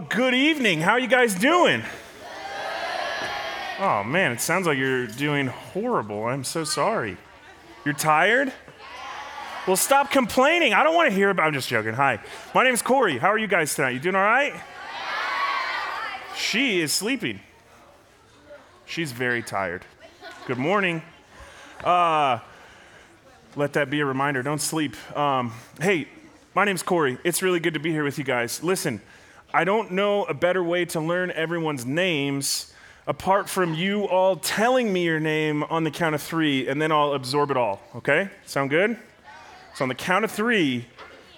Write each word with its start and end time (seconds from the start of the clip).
Well, 0.00 0.08
good 0.08 0.32
evening. 0.32 0.80
How 0.80 0.92
are 0.92 0.98
you 0.98 1.08
guys 1.08 1.34
doing? 1.34 1.82
Oh 3.78 4.02
man, 4.02 4.32
it 4.32 4.40
sounds 4.40 4.66
like 4.66 4.78
you're 4.78 5.06
doing 5.06 5.48
horrible. 5.48 6.24
I'm 6.24 6.42
so 6.42 6.64
sorry. 6.64 7.18
You're 7.84 7.92
tired? 7.92 8.50
Well, 9.66 9.76
stop 9.76 10.10
complaining. 10.10 10.72
I 10.72 10.84
don't 10.84 10.94
want 10.94 11.10
to 11.10 11.14
hear 11.14 11.28
about 11.28 11.48
I'm 11.48 11.52
just 11.52 11.68
joking. 11.68 11.92
Hi. 11.92 12.18
My 12.54 12.64
name's 12.64 12.80
Corey. 12.80 13.18
How 13.18 13.28
are 13.28 13.36
you 13.36 13.46
guys 13.46 13.74
tonight? 13.74 13.90
You 13.90 14.00
doing 14.00 14.14
all 14.14 14.22
right? 14.22 14.54
She 16.34 16.80
is 16.80 16.94
sleeping. 16.94 17.40
She's 18.86 19.12
very 19.12 19.42
tired. 19.42 19.84
Good 20.46 20.56
morning. 20.56 21.02
Uh, 21.84 22.38
let 23.54 23.74
that 23.74 23.90
be 23.90 24.00
a 24.00 24.06
reminder. 24.06 24.42
Don't 24.42 24.62
sleep. 24.62 24.96
Um, 25.14 25.52
hey, 25.78 26.08
my 26.54 26.64
name's 26.64 26.82
Corey. 26.82 27.18
It's 27.22 27.42
really 27.42 27.60
good 27.60 27.74
to 27.74 27.80
be 27.80 27.90
here 27.90 28.02
with 28.02 28.16
you 28.16 28.24
guys. 28.24 28.62
Listen, 28.62 29.02
I 29.52 29.64
don't 29.64 29.92
know 29.92 30.24
a 30.24 30.34
better 30.34 30.62
way 30.62 30.84
to 30.86 31.00
learn 31.00 31.30
everyone's 31.32 31.84
names 31.84 32.72
apart 33.06 33.48
from 33.48 33.74
you 33.74 34.04
all 34.04 34.36
telling 34.36 34.92
me 34.92 35.04
your 35.04 35.18
name 35.18 35.64
on 35.64 35.82
the 35.82 35.90
count 35.90 36.14
of 36.14 36.22
three, 36.22 36.68
and 36.68 36.80
then 36.80 36.92
I'll 36.92 37.14
absorb 37.14 37.50
it 37.50 37.56
all. 37.56 37.80
Okay? 37.96 38.28
Sound 38.46 38.70
good? 38.70 38.96
So, 39.74 39.84
on 39.84 39.88
the 39.88 39.94
count 39.94 40.24
of 40.24 40.30
three, 40.30 40.86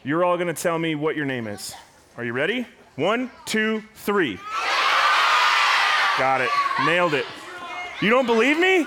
you're 0.04 0.24
all 0.24 0.36
gonna 0.36 0.52
tell 0.52 0.78
me 0.78 0.94
what 0.94 1.16
your 1.16 1.24
name 1.24 1.46
is. 1.46 1.74
Are 2.16 2.24
you 2.24 2.34
ready? 2.34 2.66
One, 2.96 3.30
two, 3.46 3.82
three. 3.94 4.38
Got 6.18 6.42
it. 6.42 6.50
Nailed 6.84 7.14
it. 7.14 7.24
You 8.02 8.10
don't 8.10 8.26
believe 8.26 8.58
me? 8.58 8.86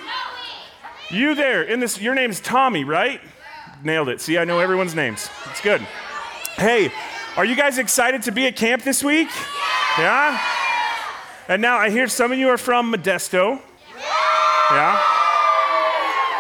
You 1.10 1.34
there 1.34 1.64
in 1.64 1.80
this, 1.80 2.00
your 2.00 2.14
name's 2.14 2.40
Tommy, 2.40 2.84
right? 2.84 3.22
Nailed 3.84 4.10
it. 4.10 4.22
See, 4.22 4.38
I 4.38 4.46
know 4.46 4.60
everyone's 4.60 4.94
names. 4.94 5.30
It's 5.50 5.62
good. 5.62 5.82
Hey, 6.58 6.92
are 7.38 7.44
you 7.44 7.56
guys 7.56 7.78
excited 7.78 8.24
to 8.24 8.32
be 8.32 8.48
at 8.48 8.56
camp 8.56 8.84
this 8.84 9.04
week? 9.04 9.28
Yeah? 9.98 10.42
And 11.50 11.62
now 11.62 11.78
I 11.78 11.90
hear 11.90 12.08
some 12.08 12.32
of 12.32 12.38
you 12.38 12.48
are 12.50 12.58
from 12.58 12.94
Modesto. 12.94 13.62
Yeah? 14.72 15.02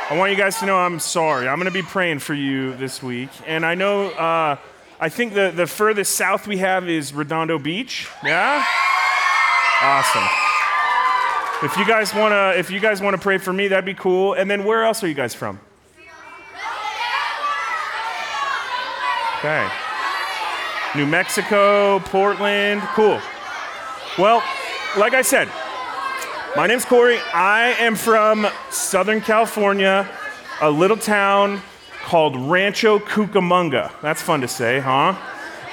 I 0.07 0.15
want 0.17 0.31
you 0.31 0.37
guys 0.37 0.57
to 0.59 0.65
know 0.65 0.77
I'm 0.77 0.99
sorry. 0.99 1.47
I'm 1.47 1.57
going 1.57 1.65
to 1.65 1.71
be 1.71 1.81
praying 1.81 2.19
for 2.19 2.33
you 2.33 2.75
this 2.75 3.03
week. 3.03 3.29
And 3.45 3.65
I 3.65 3.75
know, 3.75 4.09
uh, 4.11 4.57
I 4.99 5.09
think 5.09 5.33
the, 5.33 5.51
the 5.53 5.67
furthest 5.67 6.15
south 6.15 6.47
we 6.47 6.57
have 6.59 6.87
is 6.87 7.13
Redondo 7.13 7.59
Beach. 7.59 8.07
Yeah? 8.23 8.65
Awesome. 9.81 10.23
If 11.63 11.77
you 11.77 11.85
guys 11.85 12.13
want 12.13 12.31
to, 12.31 12.57
if 12.57 12.71
you 12.71 12.79
guys 12.79 13.01
want 13.01 13.15
to 13.15 13.21
pray 13.21 13.37
for 13.37 13.51
me, 13.51 13.67
that'd 13.67 13.83
be 13.83 13.93
cool. 13.93 14.33
And 14.33 14.49
then 14.49 14.63
where 14.63 14.85
else 14.85 15.03
are 15.03 15.07
you 15.07 15.13
guys 15.13 15.33
from? 15.33 15.59
Okay. 19.39 19.69
New 20.95 21.05
Mexico, 21.05 21.99
Portland, 21.99 22.81
cool. 22.93 23.19
Well, 24.17 24.41
like 24.97 25.13
I 25.13 25.23
said, 25.23 25.49
my 26.55 26.67
name's 26.67 26.85
Corey. 26.85 27.19
I 27.33 27.75
am 27.79 27.95
from 27.95 28.47
Southern 28.71 29.19
California, 29.19 30.09
a 30.61 30.71
little 30.71 30.95
town 30.95 31.61
called 32.03 32.37
Rancho 32.37 32.99
Cucamonga. 32.99 33.91
That's 34.01 34.21
fun 34.21 34.39
to 34.39 34.47
say, 34.47 34.79
huh? 34.79 35.17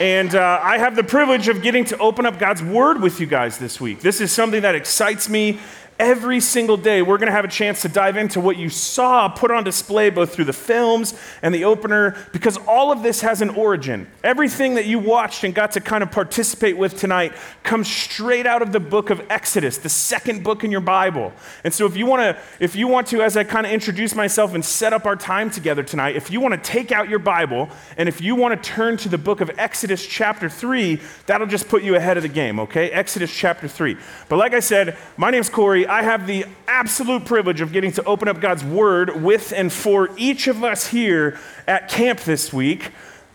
And 0.01 0.35
uh, 0.35 0.59
I 0.61 0.79
have 0.79 0.97
the 0.97 1.05
privilege 1.05 1.47
of 1.47 1.63
getting 1.63 1.85
to 1.85 1.99
open 1.99 2.27
up 2.27 2.41
God's 2.41 2.63
Word 2.63 3.01
with 3.01 3.21
you 3.21 3.27
guys 3.27 3.59
this 3.59 3.81
week. 3.81 4.01
This 4.01 4.21
is 4.21 4.33
something 4.33 4.63
that 4.63 4.75
excites 4.75 5.29
me 5.29 5.61
every 6.03 6.41
single 6.41 6.77
day. 6.77 7.01
We're 7.01 7.17
going 7.17 7.29
to 7.29 7.33
have 7.33 7.45
a 7.45 7.49
chance 7.49 7.83
to 7.83 7.89
dive 7.89 8.17
into 8.17 8.41
what 8.41 8.57
you 8.57 8.69
saw 8.69 9.29
put 9.29 9.53
on 9.53 9.63
display 9.63 10.11
both 10.11 10.35
through 10.35 10.47
the 10.47 10.53
films 10.53 11.15
and 11.43 11.55
the 11.55 11.65
opener, 11.65 12.17
because 12.33 12.57
all 12.67 12.91
of 12.91 13.05
this 13.05 13.21
has 13.21 13.41
an 13.41 13.51
origin. 13.51 14.09
Everything 14.25 14.75
that 14.75 14.87
you 14.87 14.99
watched 14.99 15.45
and 15.45 15.55
got 15.55 15.71
to 15.73 15.81
kind 15.81 16.03
of 16.03 16.11
participate 16.11 16.77
with 16.77 16.99
tonight 16.99 17.33
comes 17.63 17.89
straight 17.89 18.47
out 18.47 18.63
of 18.63 18.73
the 18.73 18.81
book 18.81 19.11
of 19.11 19.25
Exodus, 19.31 19.79
the 19.79 19.89
second 19.89 20.43
book 20.43 20.65
in 20.65 20.73
your 20.73 20.81
Bible. 20.81 21.33
And 21.63 21.73
so 21.73 21.87
if 21.87 21.97
you 21.97 22.05
want 22.05 22.23
to, 22.23 22.43
if 22.59 22.75
you 22.75 22.89
want 22.89 23.07
to, 23.09 23.23
as 23.23 23.37
I 23.37 23.45
kind 23.45 23.65
of 23.65 23.73
introduce 23.73 24.17
myself 24.17 24.55
and 24.55 24.65
set 24.65 24.93
up 24.93 25.07
our 25.07 25.15
time 25.15 25.53
together 25.53 25.85
tonight, 25.85 26.17
if 26.17 26.33
you 26.33 26.41
want 26.41 26.53
to 26.53 26.61
take 26.69 26.91
out 26.91 27.09
your 27.09 27.21
Bible 27.21 27.71
and 27.97 28.09
if 28.09 28.21
you 28.21 28.35
want 28.35 28.61
to 28.61 28.69
turn 28.69 28.97
to 28.97 29.09
the 29.09 29.19
book 29.19 29.41
of 29.41 29.53
Exodus 29.57 30.05
chapter 30.05 30.49
3, 30.49 31.01
that'll 31.27 31.47
just 31.47 31.69
put 31.69 31.85
you 31.85 31.95
ahead 31.95 32.17
of 32.17 32.25
the 32.25 32.29
game, 32.29 32.59
okay? 32.59 32.91
Exodus 32.91 33.33
chapter 33.33 33.69
3. 33.69 33.97
But 34.29 34.39
like 34.39 34.53
I 34.53 34.59
said, 34.59 34.97
my 35.17 35.31
name's 35.31 35.49
Corey. 35.49 35.87
I 35.93 36.01
have 36.01 36.27
the 36.27 36.47
absolute 36.67 37.27
privilege 37.27 37.61
of 37.61 37.71
getting 37.71 37.93
to 37.93 38.05
open 38.05 38.27
up 38.27 38.41
God's 38.41 38.65
Word 38.65 39.23
with 39.23 39.53
and 39.53 39.71
for 39.71 40.09
each 40.17 40.47
of 40.47 40.65
us 40.65 40.87
here 40.87 41.39
at 41.67 41.91
camp 41.91 42.21
this 42.21 42.51
week. 42.51 42.93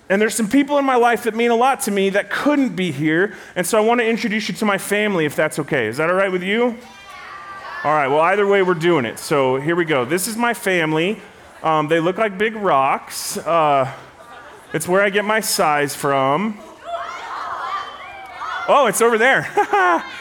And 0.10 0.20
there's 0.20 0.34
some 0.34 0.50
people 0.50 0.80
in 0.80 0.84
my 0.84 0.96
life 0.96 1.26
that 1.26 1.36
mean 1.36 1.52
a 1.52 1.56
lot 1.56 1.82
to 1.82 1.92
me 1.92 2.10
that 2.10 2.32
couldn't 2.32 2.76
be 2.76 2.92
here. 2.92 3.36
And 3.56 3.68
so 3.68 3.78
I 3.78 3.82
want 3.82 4.02
to 4.02 4.08
introduce 4.08 4.50
you 4.50 4.56
to 4.56 4.66
my 4.66 4.80
family 4.80 5.26
if 5.26 5.36
that's 5.36 5.60
okay. 5.60 5.86
Is 5.86 5.98
that 5.98 6.10
all 6.10 6.16
right 6.16 6.32
with 6.32 6.42
you? 6.42 6.76
All 7.84 7.94
right, 7.94 8.08
well, 8.08 8.22
either 8.22 8.48
way, 8.48 8.64
we're 8.64 8.74
doing 8.74 9.06
it. 9.06 9.20
So 9.20 9.58
here 9.58 9.76
we 9.76 9.86
go. 9.86 10.04
This 10.04 10.28
is 10.28 10.36
my 10.36 10.56
family. 10.56 11.22
Um, 11.62 11.88
they 11.88 12.00
look 12.00 12.18
like 12.18 12.40
big 12.40 12.56
rocks. 12.56 13.38
Uh, 13.38 13.94
it's 14.74 14.88
where 14.88 15.04
I 15.04 15.12
get 15.12 15.26
my 15.26 15.42
size 15.42 15.96
from. 15.96 16.58
Oh, 18.68 18.88
it's 18.88 19.04
over 19.04 19.20
there. 19.20 19.48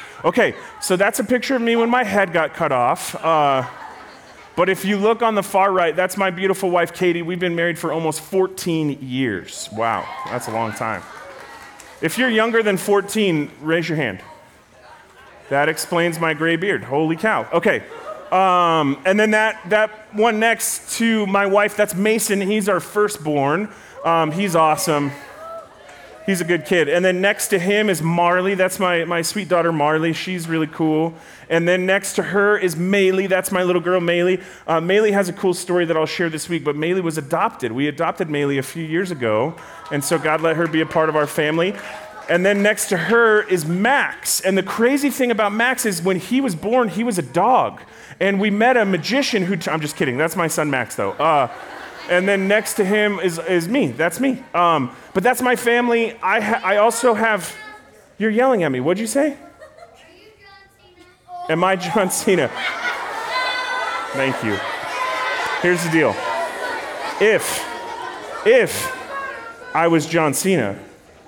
okay, 0.27 0.55
so 0.87 0.95
that's 0.95 1.19
a 1.19 1.25
picture 1.25 1.57
of 1.57 1.63
me 1.63 1.75
when 1.75 1.91
my 1.91 2.05
head 2.05 2.33
got 2.33 2.55
cut 2.55 2.71
off. 2.71 3.17
Uh, 3.17 3.69
but 4.55 4.69
if 4.69 4.85
you 4.85 4.97
look 4.99 5.21
on 5.21 5.35
the 5.35 5.43
far 5.43 5.73
right, 5.73 5.97
that's 5.97 6.17
my 6.17 6.31
beautiful 6.31 6.71
wife, 6.71 6.93
Katie. 6.95 7.23
We've 7.23 7.41
been 7.41 7.57
married 7.57 7.77
for 7.77 7.93
almost 7.93 8.21
14 8.21 8.99
years. 9.03 9.69
Wow, 9.73 10.09
that's 10.27 10.47
a 10.47 10.53
long 10.53 10.71
time. 10.71 11.03
If 12.01 12.19
you're 12.19 12.29
younger 12.29 12.63
than 12.63 12.77
14, 12.77 13.51
raise 13.63 13.89
your 13.89 13.97
hand. 13.97 14.21
That 15.49 15.69
explains 15.69 16.21
my 16.21 16.35
gray 16.35 16.55
beard. 16.55 16.85
Holy 16.85 17.17
cow. 17.17 17.49
Okay. 17.53 17.83
Um, 18.31 19.03
and 19.05 19.19
then 19.19 19.33
that, 19.33 19.69
that 19.71 19.91
one 20.15 20.39
next 20.39 20.99
to 20.99 21.27
my 21.27 21.47
wife, 21.47 21.77
that's 21.77 21.97
Mason. 21.97 22.41
He's 22.41 22.69
our 22.69 22.79
firstborn. 22.79 23.73
Um, 24.05 24.31
he's 24.31 24.55
awesome. 24.55 25.11
He's 26.27 26.41
a 26.41 26.45
good 26.45 26.67
kid. 26.67 26.89
And 26.89 27.05
then 27.05 27.21
next 27.21 27.49
to 27.49 27.59
him 27.59 27.89
is 27.89 28.03
Marley. 28.03 28.55
That's 28.55 28.81
my, 28.81 29.05
my 29.05 29.23
sweet 29.23 29.49
daughter, 29.49 29.71
Marley. 29.71 30.13
She's 30.13 30.49
really 30.49 30.67
cool. 30.67 31.15
And 31.49 31.69
then 31.69 31.87
next 31.87 32.15
to 32.15 32.23
her 32.25 32.59
is 32.59 32.75
Maylee. 32.75 33.29
That's 33.29 33.53
my 33.53 33.63
little 33.63 33.81
girl, 33.81 34.01
Maylee. 34.01 34.43
Uh, 34.67 34.81
Maylee 34.81 35.13
has 35.13 35.29
a 35.29 35.33
cool 35.33 35.55
story 35.55 35.85
that 35.85 35.97
I'll 35.97 36.05
share 36.05 36.29
this 36.29 36.49
week, 36.49 36.65
but 36.65 36.75
Maylee 36.75 37.01
was 37.01 37.17
adopted. 37.17 37.71
We 37.71 37.87
adopted 37.87 38.27
Maylee 38.27 38.59
a 38.59 38.65
few 38.65 38.83
years 38.83 39.13
ago. 39.13 39.55
And 39.93 40.03
so 40.03 40.19
God 40.19 40.41
let 40.41 40.57
her 40.57 40.67
be 40.67 40.81
a 40.81 40.87
part 40.87 41.09
of 41.09 41.15
our 41.15 41.29
family. 41.29 41.77
And 42.29 42.45
then 42.45 42.61
next 42.61 42.89
to 42.89 42.97
her 42.97 43.43
is 43.43 43.65
Max. 43.65 44.41
And 44.41 44.59
the 44.59 44.65
crazy 44.65 45.11
thing 45.11 45.31
about 45.31 45.53
Max 45.53 45.87
is 45.87 46.03
when 46.03 46.19
he 46.19 46.41
was 46.41 46.57
born, 46.57 46.89
he 46.89 47.05
was 47.05 47.19
a 47.19 47.23
dog. 47.23 47.81
And 48.19 48.41
we 48.41 48.51
met 48.51 48.77
a 48.77 48.85
magician 48.85 49.45
who, 49.45 49.57
I'm 49.71 49.81
just 49.81 49.97
kidding, 49.97 50.17
that's 50.17 50.35
my 50.35 50.49
son 50.49 50.71
Max 50.71 50.97
though. 50.97 51.13
Uh, 51.13 51.49
and 52.09 52.29
then 52.29 52.49
next 52.49 52.75
to 52.75 52.85
him 52.85 53.19
is, 53.21 53.39
is 53.39 53.69
me. 53.69 53.89
That's 53.89 54.21
me. 54.21 54.43
Um, 54.55 54.95
but 55.15 55.23
that's 55.23 55.43
my 55.43 55.57
family. 55.57 56.17
I, 56.23 56.41
ha- 56.41 56.61
I 56.63 56.77
also 56.77 57.15
have, 57.15 57.55
you're 58.19 58.31
yelling 58.31 58.63
at 58.63 58.71
me. 58.71 58.81
What'd 58.81 59.01
you 59.01 59.07
say? 59.07 59.37
Am 61.49 61.63
I 61.63 61.77
John 61.77 62.11
Cena? 62.11 62.51
Thank 64.13 64.43
you. 64.43 64.59
Here's 65.63 65.83
the 65.85 65.91
deal. 65.91 66.15
If, 67.21 67.65
if 68.47 68.93
I 69.75 69.89
was 69.89 70.07
John 70.07 70.35
Cena, 70.35 70.79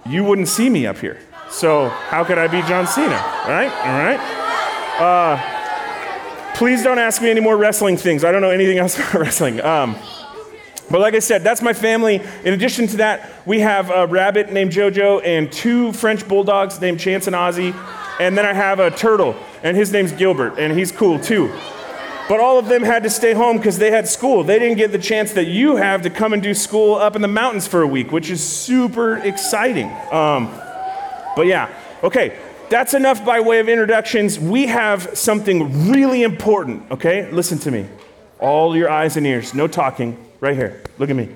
you 0.07 0.25
wouldn't 0.25 0.49
see 0.49 0.71
me 0.71 0.87
up 0.87 0.99
here. 0.99 1.21
So 1.51 1.89
how 1.89 2.25
could 2.25 2.39
I 2.39 2.47
be 2.47 2.61
John 2.63 2.87
Cena? 2.87 3.15
All 3.15 3.51
right? 3.51 3.71
All 3.71 3.99
right? 3.99 4.21
Uh, 5.01 6.55
please 6.55 6.83
don't 6.83 6.99
ask 6.99 7.23
me 7.23 7.31
any 7.31 7.41
more 7.41 7.57
wrestling 7.57 7.97
things. 7.97 8.25
I 8.25 8.33
don't 8.33 8.43
know 8.43 8.51
anything 8.51 8.79
else 8.79 8.97
about 8.99 9.15
wrestling. 9.15 9.61
Um, 9.61 9.97
but 10.91 11.01
like 11.01 11.15
I 11.15 11.19
said, 11.19 11.45
that's 11.45 11.61
my 11.61 11.73
family. 11.73 12.23
In 12.45 12.55
addition 12.55 12.87
to 12.89 12.97
that, 12.99 13.31
we 13.47 13.61
have 13.61 13.91
a 13.91 14.07
rabbit 14.07 14.53
named 14.53 14.73
Jojo 14.73 15.23
and 15.25 15.53
two 15.53 15.93
French 15.93 16.27
bulldogs 16.27 16.81
named 16.81 16.99
Chance 16.99 17.27
and 17.27 17.37
Ozzy. 17.37 17.75
And 18.21 18.37
then 18.37 18.47
I 18.47 18.53
have 18.53 18.81
a 18.81 18.91
turtle, 18.91 19.37
and 19.63 19.77
his 19.77 19.93
name's 19.93 20.13
Gilbert, 20.13 20.59
and 20.59 20.77
he's 20.77 20.91
cool 20.91 21.21
too. 21.21 21.53
But 22.29 22.41
all 22.41 22.59
of 22.59 22.69
them 22.69 22.83
had 22.83 23.05
to 23.05 23.11
stay 23.11 23.33
home 23.33 23.59
because 23.59 23.79
they 23.79 23.91
had 23.91 24.09
school. 24.09 24.43
They 24.45 24.59
didn't 24.59 24.77
get 24.77 24.93
the 24.93 24.99
chance 24.99 25.33
that 25.33 25.47
you 25.47 25.77
have 25.77 26.03
to 26.03 26.11
come 26.11 26.33
and 26.33 26.43
do 26.43 26.53
school 26.53 26.97
up 26.97 27.17
in 27.17 27.23
the 27.23 27.29
mountains 27.29 27.67
for 27.67 27.83
a 27.83 27.87
week, 27.87 28.11
which 28.11 28.29
is 28.29 28.45
super 28.45 29.19
exciting. 29.19 29.91
Um, 30.11 30.53
but 31.37 31.47
yeah, 31.47 31.71
okay, 32.03 32.39
that's 32.71 32.93
enough 32.93 33.25
by 33.25 33.41
way 33.41 33.61
of 33.61 33.69
introductions. 33.69 34.39
We 34.39 34.67
have 34.67 35.17
something 35.17 35.91
really 35.91 36.23
important, 36.23 36.91
okay? 36.91 37.31
Listen 37.31 37.59
to 37.61 37.71
me. 37.71 37.87
All 38.41 38.77
your 38.77 38.91
eyes 38.91 39.17
and 39.17 39.27
ears, 39.27 39.55
no 39.55 39.67
talking 39.67 40.23
right 40.41 40.57
here. 40.57 40.83
Look 40.99 41.11
at 41.11 41.17
me. 41.17 41.35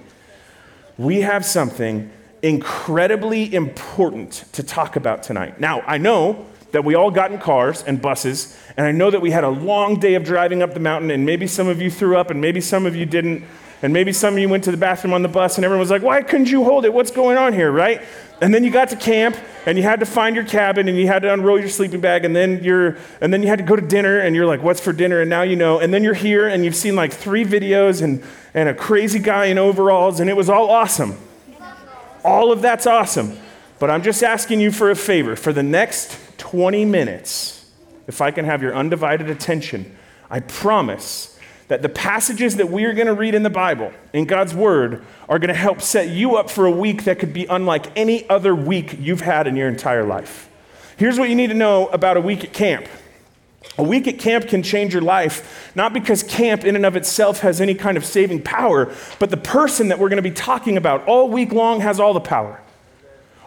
We 0.98 1.22
have 1.22 1.44
something 1.44 2.10
incredibly 2.42 3.54
important 3.54 4.44
to 4.52 4.62
talk 4.62 4.96
about 4.96 5.22
tonight. 5.22 5.60
Now, 5.60 5.80
I 5.82 5.98
know 5.98 6.46
that 6.72 6.84
we 6.84 6.94
all 6.94 7.10
got 7.10 7.30
in 7.30 7.38
cars 7.38 7.82
and 7.86 8.00
buses, 8.00 8.58
and 8.76 8.86
I 8.86 8.92
know 8.92 9.10
that 9.10 9.20
we 9.20 9.30
had 9.30 9.44
a 9.44 9.48
long 9.48 10.00
day 10.00 10.14
of 10.14 10.24
driving 10.24 10.62
up 10.62 10.74
the 10.74 10.80
mountain, 10.80 11.10
and 11.10 11.24
maybe 11.24 11.46
some 11.46 11.68
of 11.68 11.80
you 11.80 11.90
threw 11.90 12.16
up, 12.16 12.30
and 12.30 12.40
maybe 12.40 12.60
some 12.60 12.86
of 12.86 12.96
you 12.96 13.06
didn't. 13.06 13.44
And 13.82 13.92
maybe 13.92 14.12
some 14.12 14.34
of 14.34 14.38
you 14.38 14.48
went 14.48 14.62
to 14.64 14.70
the 14.70 14.76
bathroom 14.76 15.12
on 15.12 15.22
the 15.22 15.28
bus 15.28 15.56
and 15.56 15.64
everyone 15.64 15.80
was 15.80 15.90
like, 15.90 16.02
why 16.02 16.22
couldn't 16.22 16.48
you 16.48 16.62
hold 16.62 16.84
it? 16.84 16.94
What's 16.94 17.10
going 17.10 17.36
on 17.36 17.52
here, 17.52 17.70
right? 17.70 18.00
And 18.40 18.54
then 18.54 18.62
you 18.62 18.70
got 18.70 18.88
to 18.90 18.96
camp 18.96 19.36
and 19.66 19.76
you 19.76 19.82
had 19.82 19.98
to 20.00 20.06
find 20.06 20.36
your 20.36 20.44
cabin 20.44 20.88
and 20.88 20.96
you 20.96 21.08
had 21.08 21.22
to 21.22 21.32
unroll 21.32 21.58
your 21.58 21.68
sleeping 21.68 22.00
bag 22.00 22.24
and 22.24 22.34
then 22.34 22.62
you're 22.62 22.96
and 23.20 23.32
then 23.32 23.42
you 23.42 23.48
had 23.48 23.58
to 23.58 23.64
go 23.64 23.74
to 23.74 23.82
dinner 23.82 24.20
and 24.20 24.36
you're 24.36 24.46
like, 24.46 24.62
what's 24.62 24.80
for 24.80 24.92
dinner? 24.92 25.20
And 25.20 25.28
now 25.28 25.42
you 25.42 25.56
know. 25.56 25.80
And 25.80 25.92
then 25.92 26.04
you're 26.04 26.14
here 26.14 26.46
and 26.46 26.64
you've 26.64 26.76
seen 26.76 26.94
like 26.94 27.12
three 27.12 27.44
videos 27.44 28.02
and, 28.02 28.22
and 28.54 28.68
a 28.68 28.74
crazy 28.74 29.18
guy 29.18 29.46
in 29.46 29.58
overalls 29.58 30.20
and 30.20 30.30
it 30.30 30.36
was 30.36 30.48
all 30.48 30.70
awesome. 30.70 31.16
All 32.24 32.52
of 32.52 32.62
that's 32.62 32.86
awesome. 32.86 33.36
But 33.80 33.90
I'm 33.90 34.04
just 34.04 34.22
asking 34.22 34.60
you 34.60 34.70
for 34.70 34.92
a 34.92 34.96
favor. 34.96 35.34
For 35.34 35.52
the 35.52 35.64
next 35.64 36.16
20 36.38 36.84
minutes, 36.84 37.68
if 38.06 38.20
I 38.20 38.30
can 38.30 38.44
have 38.44 38.62
your 38.62 38.76
undivided 38.76 39.28
attention, 39.28 39.96
I 40.30 40.38
promise 40.38 41.31
that 41.72 41.80
the 41.80 41.88
passages 41.88 42.56
that 42.56 42.68
we 42.68 42.84
are 42.84 42.92
going 42.92 43.06
to 43.06 43.14
read 43.14 43.34
in 43.34 43.44
the 43.44 43.48
Bible, 43.48 43.94
in 44.12 44.26
God's 44.26 44.54
Word, 44.54 45.02
are 45.26 45.38
going 45.38 45.48
to 45.48 45.54
help 45.54 45.80
set 45.80 46.10
you 46.10 46.36
up 46.36 46.50
for 46.50 46.66
a 46.66 46.70
week 46.70 47.04
that 47.04 47.18
could 47.18 47.32
be 47.32 47.46
unlike 47.46 47.86
any 47.96 48.28
other 48.28 48.54
week 48.54 48.98
you've 49.00 49.22
had 49.22 49.46
in 49.46 49.56
your 49.56 49.68
entire 49.68 50.04
life. 50.04 50.50
Here's 50.98 51.18
what 51.18 51.30
you 51.30 51.34
need 51.34 51.46
to 51.46 51.54
know 51.54 51.86
about 51.86 52.18
a 52.18 52.20
week 52.20 52.44
at 52.44 52.52
camp. 52.52 52.88
A 53.78 53.82
week 53.82 54.06
at 54.06 54.18
camp 54.18 54.48
can 54.48 54.62
change 54.62 54.92
your 54.92 55.00
life, 55.00 55.72
not 55.74 55.94
because 55.94 56.22
camp 56.22 56.62
in 56.66 56.76
and 56.76 56.84
of 56.84 56.94
itself 56.94 57.40
has 57.40 57.58
any 57.58 57.74
kind 57.74 57.96
of 57.96 58.04
saving 58.04 58.42
power, 58.42 58.94
but 59.18 59.30
the 59.30 59.38
person 59.38 59.88
that 59.88 59.98
we're 59.98 60.10
going 60.10 60.22
to 60.22 60.22
be 60.22 60.30
talking 60.30 60.76
about 60.76 61.06
all 61.06 61.30
week 61.30 61.52
long 61.52 61.80
has 61.80 61.98
all 61.98 62.12
the 62.12 62.20
power. 62.20 62.61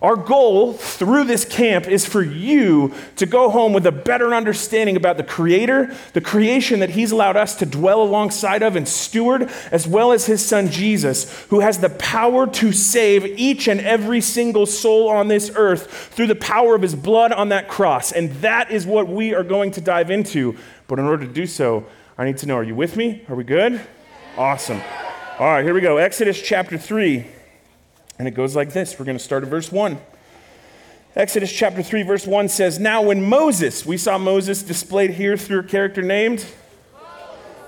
Our 0.06 0.16
goal 0.16 0.74
through 0.74 1.24
this 1.24 1.46
camp 1.46 1.88
is 1.88 2.06
for 2.06 2.22
you 2.22 2.94
to 3.16 3.26
go 3.26 3.50
home 3.50 3.74
with 3.74 3.88
a 3.88 3.92
better 3.92 4.36
understanding 4.36 4.98
about 4.98 5.18
the 5.18 5.24
Creator, 5.24 5.96
the 6.14 6.22
creation 6.22 6.82
that 6.82 6.92
He's 6.92 7.12
allowed 7.12 7.36
us 7.36 7.56
to 7.56 7.66
dwell 7.66 8.04
alongside 8.04 8.62
of 8.62 8.76
and 8.76 8.88
steward, 8.88 9.50
as 9.72 9.88
well 9.88 10.12
as 10.12 10.28
His 10.28 10.46
Son 10.46 10.70
Jesus, 10.70 11.46
who 11.46 11.62
has 11.62 11.80
the 11.80 11.90
power 11.90 12.46
to 12.46 12.72
save 12.72 13.26
each 13.26 13.68
and 13.68 13.82
every 13.82 14.22
single 14.22 14.68
soul 14.68 15.10
on 15.10 15.28
this 15.28 15.52
earth 15.56 15.88
through 16.14 16.28
the 16.28 16.36
power 16.36 16.76
of 16.76 16.84
His 16.84 16.94
blood 16.94 17.32
on 17.32 17.50
that 17.50 17.68
cross. 17.68 18.12
And 18.12 18.30
that 18.42 18.70
is 18.70 18.86
what 18.86 19.08
we 19.08 19.34
are 19.34 19.44
going 19.44 19.72
to 19.72 19.82
dive 19.82 20.12
into. 20.12 20.56
But 20.88 21.00
in 21.00 21.06
order 21.06 21.26
to 21.26 21.34
do 21.34 21.48
so, 21.48 21.84
I 22.16 22.26
need 22.26 22.38
to 22.38 22.46
know 22.46 22.58
are 22.58 22.64
you 22.64 22.76
with 22.76 22.96
me? 22.96 23.26
Are 23.28 23.34
we 23.34 23.44
good? 23.44 23.82
Awesome. 24.38 24.84
All 25.40 25.48
right, 25.48 25.66
here 25.66 25.74
we 25.74 25.82
go. 25.82 25.98
Exodus 25.98 26.40
chapter 26.40 26.78
3. 26.78 27.26
And 28.18 28.28
it 28.28 28.32
goes 28.32 28.56
like 28.56 28.74
this. 28.74 28.98
We're 28.98 29.06
going 29.06 29.18
to 29.18 29.24
start 29.24 29.44
at 29.44 29.50
verse 29.50 29.72
1. 29.72 29.98
Exodus 31.16 31.52
chapter 31.52 31.82
3, 31.82 32.04
verse 32.04 32.28
1 32.28 32.50
says, 32.50 32.80
Now 32.80 33.02
when 33.02 33.24
Moses, 33.24 33.86
we 33.86 33.98
saw 33.98 34.18
Moses 34.18 34.64
displayed 34.64 35.12
here 35.12 35.38
through 35.38 35.60
a 35.60 35.64
character 35.64 36.02
named 36.02 36.46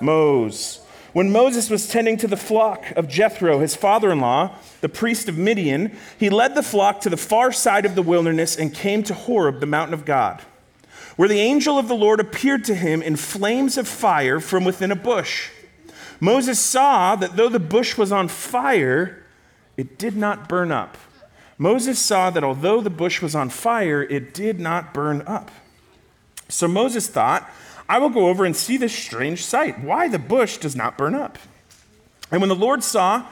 Moses. 0.00 0.80
When 1.14 1.32
Moses 1.32 1.70
was 1.70 1.88
tending 1.88 2.18
to 2.18 2.26
the 2.26 2.36
flock 2.36 2.90
of 2.94 3.08
Jethro, 3.08 3.58
his 3.58 3.74
father 3.74 4.12
in 4.12 4.20
law, 4.20 4.54
the 4.82 4.88
priest 4.88 5.28
of 5.28 5.38
Midian, 5.38 5.96
he 6.18 6.28
led 6.28 6.54
the 6.54 6.62
flock 6.62 7.00
to 7.00 7.10
the 7.10 7.16
far 7.16 7.50
side 7.50 7.86
of 7.86 7.94
the 7.94 8.02
wilderness 8.02 8.56
and 8.56 8.74
came 8.74 9.02
to 9.04 9.14
Horeb, 9.14 9.60
the 9.60 9.66
mountain 9.66 9.94
of 9.94 10.04
God, 10.04 10.42
where 11.16 11.28
the 11.28 11.40
angel 11.40 11.78
of 11.78 11.88
the 11.88 11.96
Lord 11.96 12.20
appeared 12.20 12.64
to 12.64 12.74
him 12.74 13.00
in 13.00 13.16
flames 13.16 13.78
of 13.78 13.88
fire 13.88 14.40
from 14.40 14.64
within 14.64 14.92
a 14.92 14.96
bush. 14.96 15.50
Moses 16.20 16.58
saw 16.58 17.16
that 17.16 17.36
though 17.36 17.48
the 17.48 17.58
bush 17.58 17.96
was 17.96 18.12
on 18.12 18.28
fire, 18.28 19.17
it 19.78 19.96
did 19.96 20.16
not 20.16 20.48
burn 20.48 20.70
up. 20.70 20.98
Moses 21.56 21.98
saw 21.98 22.30
that 22.30 22.44
although 22.44 22.80
the 22.80 22.90
bush 22.90 23.22
was 23.22 23.34
on 23.34 23.48
fire, 23.48 24.02
it 24.02 24.34
did 24.34 24.60
not 24.60 24.92
burn 24.92 25.22
up. 25.26 25.50
So 26.48 26.68
Moses 26.68 27.08
thought, 27.08 27.48
I 27.88 27.98
will 27.98 28.10
go 28.10 28.28
over 28.28 28.44
and 28.44 28.54
see 28.54 28.76
this 28.76 28.94
strange 28.94 29.44
sight, 29.44 29.80
why 29.80 30.08
the 30.08 30.18
bush 30.18 30.58
does 30.58 30.76
not 30.76 30.98
burn 30.98 31.14
up. 31.14 31.38
And 32.30 32.40
when 32.40 32.48
the 32.48 32.54
Lord 32.54 32.82
saw 32.82 33.24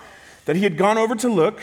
that 0.44 0.56
he 0.56 0.62
had 0.62 0.76
gone 0.76 0.96
over 0.96 1.14
to 1.16 1.28
look, 1.28 1.60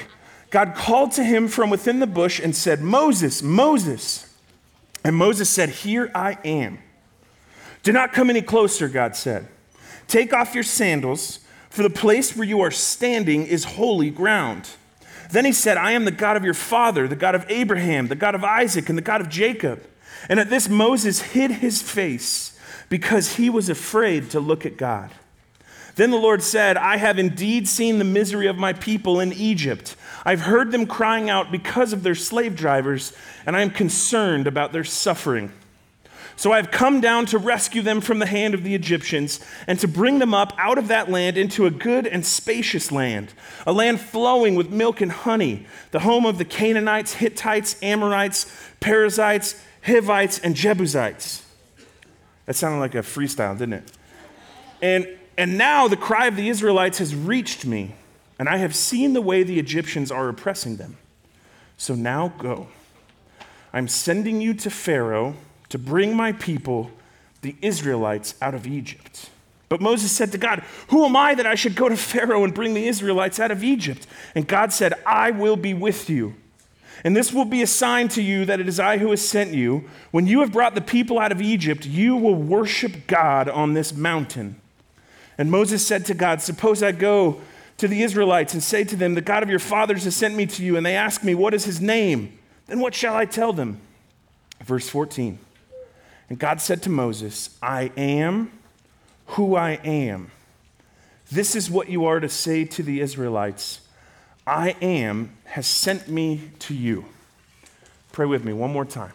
God 0.52 0.76
called 0.76 1.14
to 1.14 1.24
him 1.24 1.48
from 1.48 1.70
within 1.70 2.00
the 2.00 2.08
bush 2.08 2.40
and 2.40 2.56
said, 2.56 2.82
Moses, 2.82 3.42
Moses. 3.42 4.30
And 5.04 5.16
Moses 5.16 5.50
said, 5.50 5.70
Here 5.70 6.12
I 6.14 6.38
am. 6.46 6.80
Do 7.82 7.92
not 7.92 8.14
come 8.14 8.30
any 8.30 8.42
closer, 8.42 8.88
God 8.88 9.16
said. 9.16 9.48
Take 10.08 10.34
off 10.34 10.54
your 10.54 10.64
sandals 10.64 11.40
for 11.74 11.82
the 11.82 11.90
place 11.90 12.36
where 12.36 12.48
you 12.48 12.62
are 12.62 12.70
standing 12.70 13.48
is 13.48 13.64
holy 13.64 14.12
ground. 14.12 14.70
Then 15.32 15.44
he 15.44 15.52
said, 15.52 15.76
I 15.76 15.94
am 15.94 16.06
the 16.06 16.12
God 16.12 16.38
of 16.38 16.46
your 16.46 16.54
father, 16.54 17.08
the 17.08 17.16
God 17.16 17.34
of 17.34 17.48
Abraham, 17.50 18.10
the 18.10 18.16
God 18.16 18.36
of 18.36 18.44
Isaac, 18.44 18.90
and 18.90 18.98
the 18.98 19.02
God 19.02 19.22
of 19.22 19.28
Jacob. 19.28 19.84
And 20.30 20.40
at 20.40 20.52
this, 20.52 20.70
Moses 20.70 21.20
hid 21.20 21.50
his 21.50 21.82
face 21.82 22.56
because 22.90 23.38
he 23.38 23.50
was 23.50 23.70
afraid 23.70 24.30
to 24.30 24.40
look 24.40 24.68
at 24.68 24.78
God. 24.78 25.10
Then 25.96 26.12
the 26.12 26.18
Lord 26.18 26.44
said, 26.44 26.78
I 26.78 26.98
have 26.98 27.18
indeed 27.18 27.68
seen 27.68 27.98
the 27.98 28.04
misery 28.04 28.46
of 28.46 28.56
my 28.56 28.74
people 28.74 29.20
in 29.20 29.34
Egypt. 29.34 29.96
I've 30.24 30.42
heard 30.42 30.72
them 30.72 30.86
crying 30.86 31.28
out 31.28 31.52
because 31.52 31.92
of 31.92 32.04
their 32.04 32.14
slave 32.14 32.56
drivers, 32.56 33.14
and 33.48 33.58
I 33.58 33.62
am 33.62 33.72
concerned 33.72 34.46
about 34.46 34.74
their 34.74 34.84
suffering. 34.84 35.52
So 36.36 36.52
I 36.52 36.58
have 36.58 36.72
come 36.72 37.00
down 37.00 37.26
to 37.28 37.38
rescue 37.38 37.82
them 37.82 38.02
from 38.02 38.20
the 38.20 38.26
hand 38.26 38.54
of 38.54 38.64
the 38.64 38.74
Egyptians 38.74 39.40
and 39.68 39.80
to 39.80 39.88
bring 39.88 40.20
them 40.20 40.34
up 40.34 40.54
out 40.58 40.78
of 40.78 40.88
that 40.88 41.10
land 41.10 41.38
into 41.38 41.66
a 41.66 41.72
good 41.72 42.08
and 42.08 42.26
spacious 42.26 42.92
land, 42.92 43.34
a 43.68 43.72
land 43.72 44.02
flowing 44.02 44.56
with 44.56 44.70
milk 44.70 45.00
and 45.02 45.12
honey, 45.12 45.66
the 45.92 46.00
home 46.00 46.26
of 46.26 46.38
the 46.38 46.46
Canaanites, 46.46 47.14
Hittites, 47.14 47.82
Amorites, 47.84 48.52
Perizzites, 48.80 49.62
Hivites, 49.86 50.40
and 50.40 50.56
Jebusites. 50.56 51.46
That 52.46 52.56
sounded 52.56 52.80
like 52.80 52.96
a 52.96 53.00
freestyle, 53.00 53.58
didn't 53.58 53.74
it? 53.74 53.92
And, 54.82 55.08
and 55.38 55.58
now 55.58 55.88
the 55.88 55.98
cry 55.98 56.28
of 56.28 56.36
the 56.36 56.50
Israelites 56.50 56.98
has 56.98 57.16
reached 57.16 57.66
me, 57.66 57.96
and 58.40 58.50
I 58.50 58.58
have 58.58 58.76
seen 58.76 59.14
the 59.14 59.22
way 59.22 59.44
the 59.44 59.60
Egyptians 59.60 60.12
are 60.12 60.28
oppressing 60.28 60.78
them. 60.78 60.98
So 61.78 61.96
now 61.96 62.34
go. 62.38 62.68
I'm 63.72 63.88
sending 63.88 64.42
you 64.42 64.54
to 64.56 64.70
Pharaoh 64.70 65.36
to 65.74 65.80
bring 65.80 66.16
my 66.16 66.32
people, 66.34 66.92
the 67.42 67.56
Israelites, 67.64 68.36
out 68.44 68.54
of 68.54 68.68
Egypt. 68.68 69.32
But 69.70 69.82
Moses 69.82 70.12
said 70.12 70.32
to 70.34 70.38
God, 70.38 70.60
Who 70.90 71.04
am 71.04 71.16
I 71.16 71.34
that 71.34 71.48
I 71.48 71.56
should 71.56 71.74
go 71.74 71.90
to 71.90 71.98
Pharaoh 71.98 72.44
and 72.44 72.54
bring 72.54 72.76
the 72.76 72.88
Israelites 72.88 73.40
out 73.40 73.50
of 73.50 73.64
Egypt? 73.64 74.06
And 74.36 74.48
God 74.48 74.72
said, 74.72 74.94
I 75.04 75.32
will 75.32 75.56
be 75.56 75.74
with 75.74 76.12
you. 76.12 76.36
And 77.04 77.18
this 77.18 77.34
will 77.34 77.46
be 77.46 77.64
a 77.64 77.68
sign 77.68 78.08
to 78.10 78.22
you 78.22 78.46
that 78.46 78.60
it 78.60 78.68
is 78.68 78.80
I 78.80 79.00
who 79.00 79.10
has 79.10 79.28
sent 79.28 79.56
you. 79.56 79.90
When 80.12 80.28
you 80.28 80.42
have 80.42 80.52
brought 80.52 80.76
the 80.76 80.80
people 80.80 81.18
out 81.18 81.32
of 81.32 81.42
Egypt, 81.42 81.88
you 81.88 82.16
will 82.16 82.36
worship 82.36 83.08
God 83.08 83.50
on 83.50 83.74
this 83.74 83.96
mountain. 83.96 84.62
And 85.40 85.50
Moses 85.50 85.84
said 85.84 86.06
to 86.06 86.14
God, 86.14 86.40
Suppose 86.40 86.84
I 86.84 86.92
go 86.92 87.42
to 87.80 87.88
the 87.88 88.04
Israelites 88.04 88.54
and 88.54 88.62
say 88.62 88.84
to 88.84 88.96
them, 88.96 89.16
The 89.16 89.22
God 89.22 89.42
of 89.42 89.50
your 89.50 89.58
fathers 89.58 90.04
has 90.04 90.16
sent 90.16 90.36
me 90.36 90.46
to 90.46 90.64
you, 90.64 90.78
and 90.78 90.86
they 90.86 90.96
ask 90.96 91.24
me, 91.24 91.34
What 91.34 91.56
is 91.56 91.66
his 91.66 91.82
name? 91.82 92.38
Then 92.68 92.80
what 92.80 92.94
shall 92.94 93.16
I 93.16 93.26
tell 93.26 93.54
them? 93.54 93.82
Verse 94.64 94.88
14. 94.88 95.40
And 96.30 96.40
God 96.40 96.62
said 96.62 96.82
to 96.84 96.90
Moses, 96.90 97.58
I 97.62 97.92
am 97.98 98.52
who 99.28 99.56
I 99.56 99.72
am. 99.84 100.32
This 101.32 101.56
is 101.56 101.70
what 101.70 101.90
you 101.90 102.06
are 102.06 102.20
to 102.20 102.30
say 102.30 102.66
to 102.66 102.84
the 102.84 103.02
Israelites 103.02 103.82
I 104.46 104.76
am 104.82 105.36
has 105.46 105.66
sent 105.66 106.10
me 106.10 106.52
to 106.60 106.74
you. 106.74 107.06
Pray 108.12 108.26
with 108.26 108.44
me 108.44 108.52
one 108.54 108.72
more 108.72 108.86
time. 108.86 109.14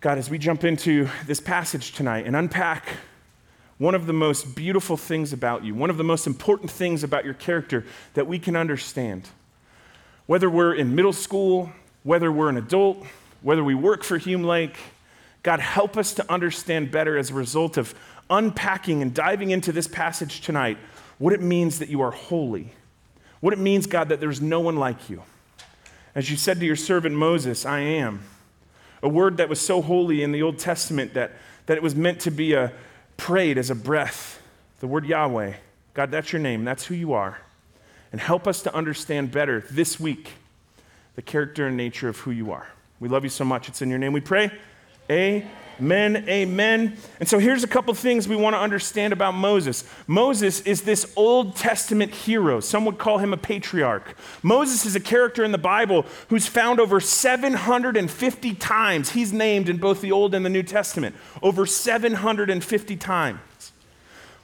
God, 0.00 0.18
as 0.18 0.30
we 0.30 0.38
jump 0.38 0.64
into 0.64 1.08
this 1.26 1.40
passage 1.40 1.92
tonight 1.92 2.26
and 2.26 2.36
unpack 2.36 2.86
one 3.78 3.94
of 3.94 4.06
the 4.06 4.12
most 4.12 4.54
beautiful 4.54 4.96
things 4.96 5.32
about 5.32 5.64
you, 5.64 5.74
one 5.74 5.90
of 5.90 5.96
the 5.96 6.04
most 6.04 6.26
important 6.26 6.70
things 6.70 7.02
about 7.02 7.24
your 7.24 7.34
character 7.34 7.84
that 8.14 8.26
we 8.26 8.38
can 8.38 8.54
understand, 8.54 9.28
whether 10.26 10.48
we're 10.48 10.74
in 10.74 10.94
middle 10.94 11.12
school, 11.12 11.72
whether 12.04 12.30
we're 12.30 12.48
an 12.48 12.56
adult, 12.56 13.04
whether 13.42 13.64
we 13.64 13.74
work 13.74 14.04
for 14.04 14.16
Hume 14.16 14.44
Lake, 14.44 14.76
God, 15.44 15.60
help 15.60 15.96
us 15.96 16.14
to 16.14 16.32
understand 16.32 16.90
better 16.90 17.16
as 17.16 17.30
a 17.30 17.34
result 17.34 17.76
of 17.76 17.94
unpacking 18.30 19.02
and 19.02 19.12
diving 19.14 19.50
into 19.50 19.72
this 19.72 19.86
passage 19.86 20.40
tonight 20.40 20.78
what 21.18 21.34
it 21.34 21.42
means 21.42 21.78
that 21.78 21.90
you 21.90 22.00
are 22.00 22.10
holy. 22.10 22.72
What 23.40 23.52
it 23.52 23.58
means, 23.58 23.86
God, 23.86 24.08
that 24.08 24.20
there's 24.20 24.40
no 24.40 24.60
one 24.60 24.76
like 24.76 25.10
you. 25.10 25.22
As 26.14 26.30
you 26.30 26.38
said 26.38 26.60
to 26.60 26.66
your 26.66 26.76
servant 26.76 27.14
Moses, 27.14 27.66
I 27.66 27.80
am. 27.80 28.22
A 29.02 29.08
word 29.08 29.36
that 29.36 29.50
was 29.50 29.60
so 29.60 29.82
holy 29.82 30.22
in 30.22 30.32
the 30.32 30.42
Old 30.42 30.58
Testament 30.58 31.12
that, 31.12 31.32
that 31.66 31.76
it 31.76 31.82
was 31.82 31.94
meant 31.94 32.20
to 32.20 32.30
be 32.30 32.54
a, 32.54 32.72
prayed 33.18 33.58
as 33.58 33.68
a 33.68 33.74
breath. 33.74 34.40
The 34.80 34.86
word 34.86 35.04
Yahweh. 35.04 35.54
God, 35.92 36.10
that's 36.10 36.32
your 36.32 36.40
name. 36.40 36.64
That's 36.64 36.86
who 36.86 36.94
you 36.94 37.12
are. 37.12 37.38
And 38.12 38.20
help 38.20 38.46
us 38.46 38.62
to 38.62 38.74
understand 38.74 39.30
better 39.30 39.62
this 39.70 40.00
week 40.00 40.30
the 41.16 41.22
character 41.22 41.66
and 41.66 41.76
nature 41.76 42.08
of 42.08 42.16
who 42.20 42.30
you 42.30 42.50
are. 42.50 42.68
We 42.98 43.10
love 43.10 43.24
you 43.24 43.30
so 43.30 43.44
much. 43.44 43.68
It's 43.68 43.82
in 43.82 43.90
your 43.90 43.98
name 43.98 44.14
we 44.14 44.22
pray. 44.22 44.50
Amen, 45.10 46.24
amen. 46.28 46.96
And 47.20 47.28
so 47.28 47.38
here's 47.38 47.62
a 47.62 47.68
couple 47.68 47.92
things 47.92 48.26
we 48.26 48.36
want 48.36 48.54
to 48.54 48.60
understand 48.60 49.12
about 49.12 49.34
Moses. 49.34 49.84
Moses 50.06 50.62
is 50.62 50.82
this 50.82 51.12
Old 51.14 51.56
Testament 51.56 52.14
hero. 52.14 52.60
Some 52.60 52.86
would 52.86 52.96
call 52.96 53.18
him 53.18 53.34
a 53.34 53.36
patriarch. 53.36 54.16
Moses 54.42 54.86
is 54.86 54.96
a 54.96 55.00
character 55.00 55.44
in 55.44 55.52
the 55.52 55.58
Bible 55.58 56.06
who's 56.28 56.46
found 56.46 56.80
over 56.80 57.00
750 57.00 58.54
times. 58.54 59.10
He's 59.10 59.32
named 59.32 59.68
in 59.68 59.76
both 59.76 60.00
the 60.00 60.12
Old 60.12 60.34
and 60.34 60.44
the 60.44 60.50
New 60.50 60.62
Testament, 60.62 61.14
over 61.42 61.66
750 61.66 62.96
times. 62.96 63.40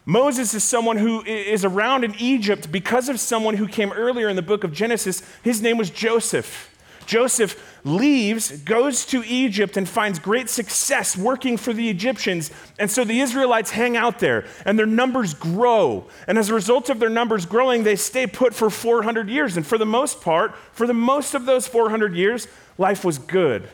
Moses 0.04 0.52
is 0.54 0.64
someone 0.64 0.96
who 0.96 1.22
is 1.24 1.64
around 1.64 2.04
in 2.04 2.14
Egypt 2.18 2.72
because 2.72 3.08
of 3.08 3.20
someone 3.20 3.54
who 3.54 3.68
came 3.68 3.92
earlier 3.92 4.28
in 4.28 4.36
the 4.36 4.42
book 4.42 4.64
of 4.64 4.72
Genesis. 4.72 5.22
His 5.42 5.62
name 5.62 5.78
was 5.78 5.88
Joseph. 5.88 6.69
Joseph 7.10 7.80
leaves, 7.82 8.52
goes 8.62 9.04
to 9.06 9.24
Egypt, 9.26 9.76
and 9.76 9.88
finds 9.88 10.20
great 10.20 10.48
success 10.48 11.16
working 11.16 11.56
for 11.56 11.72
the 11.72 11.90
Egyptians. 11.90 12.52
And 12.78 12.88
so 12.88 13.02
the 13.02 13.18
Israelites 13.18 13.72
hang 13.72 13.96
out 13.96 14.20
there, 14.20 14.46
and 14.64 14.78
their 14.78 14.86
numbers 14.86 15.34
grow. 15.34 16.06
And 16.28 16.38
as 16.38 16.50
a 16.50 16.54
result 16.54 16.88
of 16.88 17.00
their 17.00 17.10
numbers 17.10 17.46
growing, 17.46 17.82
they 17.82 17.96
stay 17.96 18.28
put 18.28 18.54
for 18.54 18.70
400 18.70 19.28
years. 19.28 19.56
And 19.56 19.66
for 19.66 19.76
the 19.76 19.84
most 19.84 20.20
part, 20.20 20.54
for 20.70 20.86
the 20.86 20.94
most 20.94 21.34
of 21.34 21.46
those 21.46 21.66
400 21.66 22.14
years, 22.14 22.46
life 22.78 23.04
was 23.04 23.18
good. 23.18 23.68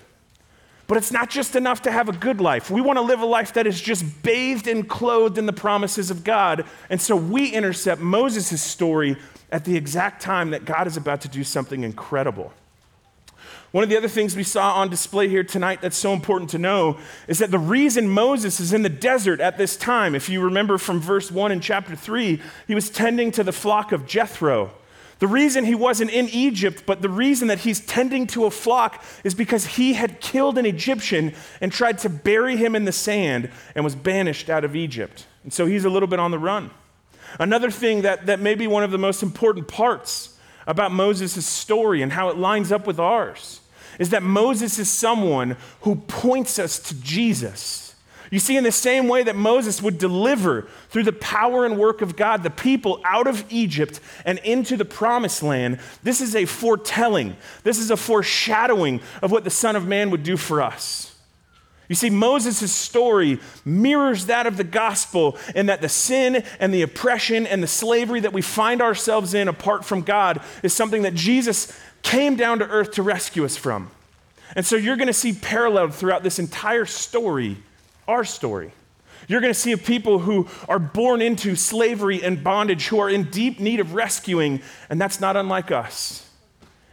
But 0.86 0.96
it's 0.96 1.12
not 1.12 1.28
just 1.28 1.56
enough 1.56 1.82
to 1.82 1.90
have 1.90 2.08
a 2.08 2.12
good 2.12 2.40
life. 2.40 2.70
We 2.70 2.80
want 2.80 2.96
to 2.96 3.02
live 3.02 3.20
a 3.20 3.26
life 3.26 3.52
that 3.52 3.66
is 3.66 3.78
just 3.78 4.22
bathed 4.22 4.66
and 4.66 4.88
clothed 4.88 5.36
in 5.36 5.44
the 5.44 5.52
promises 5.52 6.10
of 6.10 6.24
God. 6.24 6.64
And 6.88 7.02
so 7.02 7.14
we 7.14 7.50
intercept 7.50 8.00
Moses' 8.00 8.62
story 8.62 9.18
at 9.52 9.66
the 9.66 9.76
exact 9.76 10.22
time 10.22 10.52
that 10.52 10.64
God 10.64 10.86
is 10.86 10.96
about 10.96 11.20
to 11.20 11.28
do 11.28 11.44
something 11.44 11.84
incredible. 11.84 12.54
One 13.72 13.84
of 13.84 13.90
the 13.90 13.96
other 13.96 14.08
things 14.08 14.36
we 14.36 14.42
saw 14.42 14.74
on 14.74 14.88
display 14.88 15.28
here 15.28 15.44
tonight 15.44 15.80
that's 15.82 15.96
so 15.96 16.12
important 16.12 16.50
to 16.50 16.58
know 16.58 16.98
is 17.28 17.38
that 17.38 17.50
the 17.50 17.58
reason 17.58 18.08
Moses 18.08 18.60
is 18.60 18.72
in 18.72 18.82
the 18.82 18.88
desert 18.88 19.40
at 19.40 19.58
this 19.58 19.76
time, 19.76 20.14
if 20.14 20.28
you 20.28 20.40
remember 20.40 20.78
from 20.78 21.00
verse 21.00 21.30
1 21.30 21.52
in 21.52 21.60
chapter 21.60 21.94
3, 21.94 22.40
he 22.66 22.74
was 22.74 22.88
tending 22.88 23.30
to 23.32 23.44
the 23.44 23.52
flock 23.52 23.92
of 23.92 24.06
Jethro. 24.06 24.72
The 25.18 25.26
reason 25.26 25.64
he 25.64 25.74
wasn't 25.74 26.10
in 26.10 26.28
Egypt, 26.28 26.82
but 26.84 27.00
the 27.00 27.08
reason 27.08 27.48
that 27.48 27.60
he's 27.60 27.80
tending 27.80 28.26
to 28.28 28.44
a 28.44 28.50
flock 28.50 29.02
is 29.24 29.34
because 29.34 29.64
he 29.64 29.94
had 29.94 30.20
killed 30.20 30.58
an 30.58 30.66
Egyptian 30.66 31.34
and 31.60 31.72
tried 31.72 31.98
to 31.98 32.10
bury 32.10 32.56
him 32.56 32.76
in 32.76 32.84
the 32.84 32.92
sand 32.92 33.50
and 33.74 33.82
was 33.82 33.94
banished 33.94 34.50
out 34.50 34.64
of 34.64 34.76
Egypt. 34.76 35.26
And 35.42 35.52
so 35.52 35.64
he's 35.64 35.86
a 35.86 35.90
little 35.90 36.06
bit 36.06 36.20
on 36.20 36.32
the 36.32 36.38
run. 36.38 36.70
Another 37.40 37.70
thing 37.70 38.02
that, 38.02 38.26
that 38.26 38.40
may 38.40 38.54
be 38.54 38.66
one 38.66 38.82
of 38.82 38.90
the 38.90 38.98
most 38.98 39.22
important 39.22 39.68
parts 39.68 40.35
about 40.66 40.92
Moses' 40.92 41.46
story 41.46 42.02
and 42.02 42.12
how 42.12 42.28
it 42.28 42.36
lines 42.36 42.72
up 42.72 42.86
with 42.86 42.98
ours 42.98 43.60
is 43.98 44.10
that 44.10 44.22
Moses 44.22 44.78
is 44.78 44.90
someone 44.90 45.56
who 45.82 45.96
points 45.96 46.58
us 46.58 46.78
to 46.78 46.94
Jesus. 47.00 47.94
You 48.30 48.40
see, 48.40 48.56
in 48.56 48.64
the 48.64 48.72
same 48.72 49.06
way 49.06 49.22
that 49.22 49.36
Moses 49.36 49.80
would 49.80 49.98
deliver 49.98 50.68
through 50.88 51.04
the 51.04 51.12
power 51.12 51.64
and 51.64 51.78
work 51.78 52.02
of 52.02 52.16
God 52.16 52.42
the 52.42 52.50
people 52.50 53.00
out 53.04 53.26
of 53.26 53.44
Egypt 53.50 54.00
and 54.24 54.38
into 54.40 54.76
the 54.76 54.84
promised 54.84 55.42
land, 55.42 55.78
this 56.02 56.20
is 56.20 56.34
a 56.34 56.44
foretelling, 56.44 57.36
this 57.62 57.78
is 57.78 57.90
a 57.90 57.96
foreshadowing 57.96 59.00
of 59.22 59.30
what 59.30 59.44
the 59.44 59.50
Son 59.50 59.76
of 59.76 59.86
Man 59.86 60.10
would 60.10 60.24
do 60.24 60.36
for 60.36 60.60
us. 60.60 61.15
You 61.88 61.94
see, 61.94 62.10
Moses' 62.10 62.72
story 62.72 63.38
mirrors 63.64 64.26
that 64.26 64.46
of 64.46 64.56
the 64.56 64.64
gospel 64.64 65.38
in 65.54 65.66
that 65.66 65.80
the 65.80 65.88
sin 65.88 66.44
and 66.58 66.74
the 66.74 66.82
oppression 66.82 67.46
and 67.46 67.62
the 67.62 67.68
slavery 67.68 68.20
that 68.20 68.32
we 68.32 68.42
find 68.42 68.82
ourselves 68.82 69.34
in 69.34 69.48
apart 69.48 69.84
from 69.84 70.02
God 70.02 70.40
is 70.62 70.72
something 70.72 71.02
that 71.02 71.14
Jesus 71.14 71.78
came 72.02 72.36
down 72.36 72.58
to 72.58 72.68
earth 72.68 72.92
to 72.92 73.02
rescue 73.02 73.44
us 73.44 73.56
from. 73.56 73.90
And 74.54 74.64
so 74.64 74.76
you're 74.76 74.96
going 74.96 75.06
to 75.08 75.12
see 75.12 75.32
paralleled 75.32 75.94
throughout 75.94 76.22
this 76.22 76.38
entire 76.38 76.86
story 76.86 77.56
our 78.08 78.24
story. 78.24 78.72
You're 79.28 79.40
going 79.40 79.52
to 79.52 79.58
see 79.58 79.74
people 79.76 80.20
who 80.20 80.48
are 80.68 80.78
born 80.78 81.20
into 81.20 81.56
slavery 81.56 82.22
and 82.22 82.42
bondage, 82.42 82.86
who 82.86 83.00
are 83.00 83.10
in 83.10 83.24
deep 83.24 83.58
need 83.58 83.80
of 83.80 83.94
rescuing, 83.94 84.62
and 84.88 85.00
that's 85.00 85.20
not 85.20 85.36
unlike 85.36 85.72
us. 85.72 86.25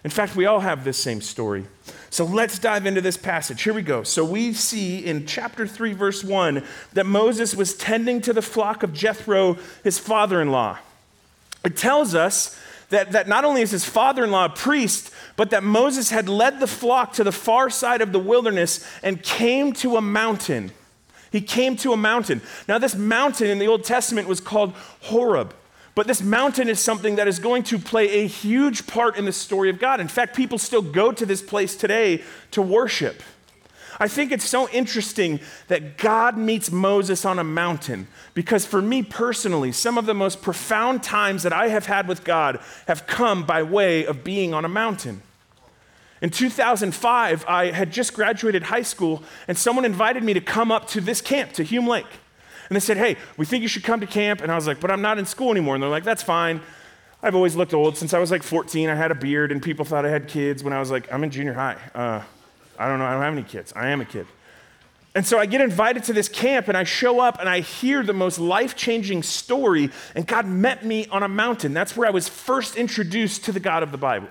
In 0.04 0.10
fact, 0.10 0.36
we 0.36 0.46
all 0.46 0.60
have 0.60 0.84
this 0.84 0.98
same 0.98 1.22
story. 1.22 1.66
So 2.10 2.26
let's 2.26 2.60
dive 2.60 2.86
into 2.86 3.02
this 3.02 3.18
passage. 3.18 3.64
Here 3.64 3.74
we 3.74 3.82
go. 3.82 4.04
So 4.04 4.24
we 4.24 4.54
see 4.54 5.00
in 5.06 5.26
chapter 5.26 5.66
3, 5.66 5.94
verse 5.94 6.24
1, 6.24 6.64
that 6.94 7.06
Moses 7.06 7.56
was 7.56 7.74
tending 7.74 8.22
to 8.22 8.34
the 8.34 8.42
flock 8.42 8.84
of 8.84 8.94
Jethro, 8.94 9.58
his 9.84 9.98
father 9.98 10.42
in 10.42 10.52
law. 10.52 10.78
It 11.64 11.78
tells 11.78 12.14
us 12.14 12.60
that, 12.90 13.14
that 13.14 13.28
not 13.28 13.46
only 13.46 13.62
is 13.62 13.72
his 13.72 13.86
father 13.86 14.26
in 14.26 14.32
law 14.32 14.46
a 14.46 14.50
priest, 14.50 15.12
but 15.38 15.50
that 15.50 15.64
Moses 15.64 16.10
had 16.10 16.28
led 16.30 16.60
the 16.60 16.68
flock 16.68 17.14
to 17.14 17.24
the 17.24 17.32
far 17.32 17.70
side 17.70 18.02
of 18.02 18.12
the 18.12 18.20
wilderness 18.20 18.86
and 19.02 19.24
came 19.24 19.74
to 19.74 19.96
a 19.96 20.02
mountain. 20.02 20.72
He 21.32 21.42
came 21.42 21.76
to 21.78 21.94
a 21.94 21.98
mountain. 21.98 22.42
Now, 22.68 22.78
this 22.78 22.94
mountain 22.94 23.48
in 23.48 23.58
the 23.58 23.68
Old 23.68 23.86
Testament 23.86 24.28
was 24.28 24.40
called 24.40 24.74
Horeb. 25.02 25.56
But 25.96 26.08
this 26.08 26.24
mountain 26.24 26.70
is 26.70 26.80
something 26.80 27.18
that 27.18 27.28
is 27.28 27.38
going 27.40 27.64
to 27.64 27.78
play 27.78 28.10
a 28.24 28.28
huge 28.28 28.88
part 28.88 29.16
in 29.16 29.26
the 29.26 29.32
story 29.32 29.70
of 29.70 29.80
God. 29.80 30.00
In 30.00 30.08
fact, 30.08 30.36
people 30.36 30.58
still 30.58 30.82
go 30.82 31.12
to 31.12 31.26
this 31.26 31.42
place 31.42 31.76
today 31.76 32.24
to 32.52 32.62
worship. 32.62 33.22
I 34.00 34.08
think 34.08 34.32
it's 34.32 34.50
so 34.50 34.68
interesting 34.70 35.40
that 35.68 36.00
God 36.00 36.36
meets 36.36 36.72
Moses 36.72 37.26
on 37.26 37.38
a 37.38 37.44
mountain 37.44 38.08
because, 38.34 38.66
for 38.66 38.82
me 38.82 39.04
personally, 39.04 39.72
some 39.72 40.00
of 40.00 40.08
the 40.08 40.16
most 40.16 40.42
profound 40.42 41.04
times 41.04 41.44
that 41.44 41.54
I 41.54 41.68
have 41.68 41.86
had 41.86 42.08
with 42.08 42.24
God 42.24 42.60
have 42.88 43.06
come 43.06 43.46
by 43.46 43.62
way 43.62 44.06
of 44.06 44.24
being 44.24 44.52
on 44.52 44.66
a 44.66 44.70
mountain. 44.70 45.22
In 46.24 46.32
2005, 46.32 47.46
I 47.48 47.72
had 47.72 47.92
just 47.92 48.14
graduated 48.14 48.64
high 48.64 48.82
school, 48.82 49.22
and 49.48 49.58
someone 49.58 49.86
invited 49.86 50.24
me 50.24 50.34
to 50.34 50.42
come 50.42 50.72
up 50.72 50.88
to 50.90 51.02
this 51.02 51.22
camp, 51.22 51.54
to 51.54 51.64
Hume 51.64 51.88
Lake. 51.88 52.08
And 52.70 52.76
they 52.76 52.80
said, 52.80 52.98
Hey, 52.98 53.18
we 53.38 53.46
think 53.46 53.62
you 53.62 53.68
should 53.68 53.84
come 53.84 54.00
to 54.00 54.08
camp. 54.08 54.42
And 54.42 54.52
I 54.52 54.56
was 54.56 54.68
like, 54.68 54.80
But 54.80 54.92
I'm 54.92 55.02
not 55.02 55.18
in 55.20 55.26
school 55.26 55.52
anymore. 55.52 55.76
And 55.76 55.84
they're 55.84 55.90
like, 55.90 56.04
That's 56.04 56.24
fine. 56.24 56.62
I've 57.24 57.36
always 57.36 57.56
looked 57.56 57.74
old. 57.74 57.96
Since 57.96 58.14
I 58.14 58.20
was 58.20 58.32
like 58.32 58.44
14, 58.44 58.90
I 58.90 58.96
had 58.96 59.10
a 59.10 59.16
beard, 59.16 59.54
and 59.54 59.64
people 59.64 59.86
thought 59.86 60.06
I 60.06 60.10
had 60.10 60.28
kids 60.28 60.62
when 60.62 60.74
I 60.74 60.80
was 60.82 60.92
like, 60.92 61.12
I'm 61.12 61.24
in 61.24 61.32
junior 61.32 61.54
high. 61.54 61.78
Uh, 61.96 62.22
I 62.78 62.90
don't 62.90 63.00
know, 63.00 63.06
I 63.06 63.14
don't 63.14 63.22
have 63.22 63.34
any 63.34 63.44
kids. 63.44 63.72
I 63.78 63.88
am 63.88 64.02
a 64.02 64.06
kid. 64.06 64.28
And 65.16 65.26
so 65.26 65.40
I 65.40 65.46
get 65.46 65.62
invited 65.62 66.04
to 66.06 66.14
this 66.14 66.28
camp, 66.28 66.68
and 66.68 66.76
I 66.76 66.84
show 66.84 67.22
up 67.22 67.40
and 67.40 67.48
I 67.48 67.62
hear 67.62 68.04
the 68.04 68.14
most 68.14 68.40
life 68.40 68.76
changing 68.76 69.24
story. 69.24 69.90
And 70.16 70.28
God 70.28 70.46
met 70.46 70.84
me 70.84 71.08
on 71.08 71.24
a 71.24 71.30
mountain. 71.30 71.74
That's 71.74 71.96
where 71.96 72.08
I 72.08 72.12
was 72.12 72.28
first 72.28 72.76
introduced 72.76 73.46
to 73.46 73.54
the 73.54 73.60
God 73.62 73.84
of 73.84 73.92
the 73.92 73.98
Bible. 73.98 74.28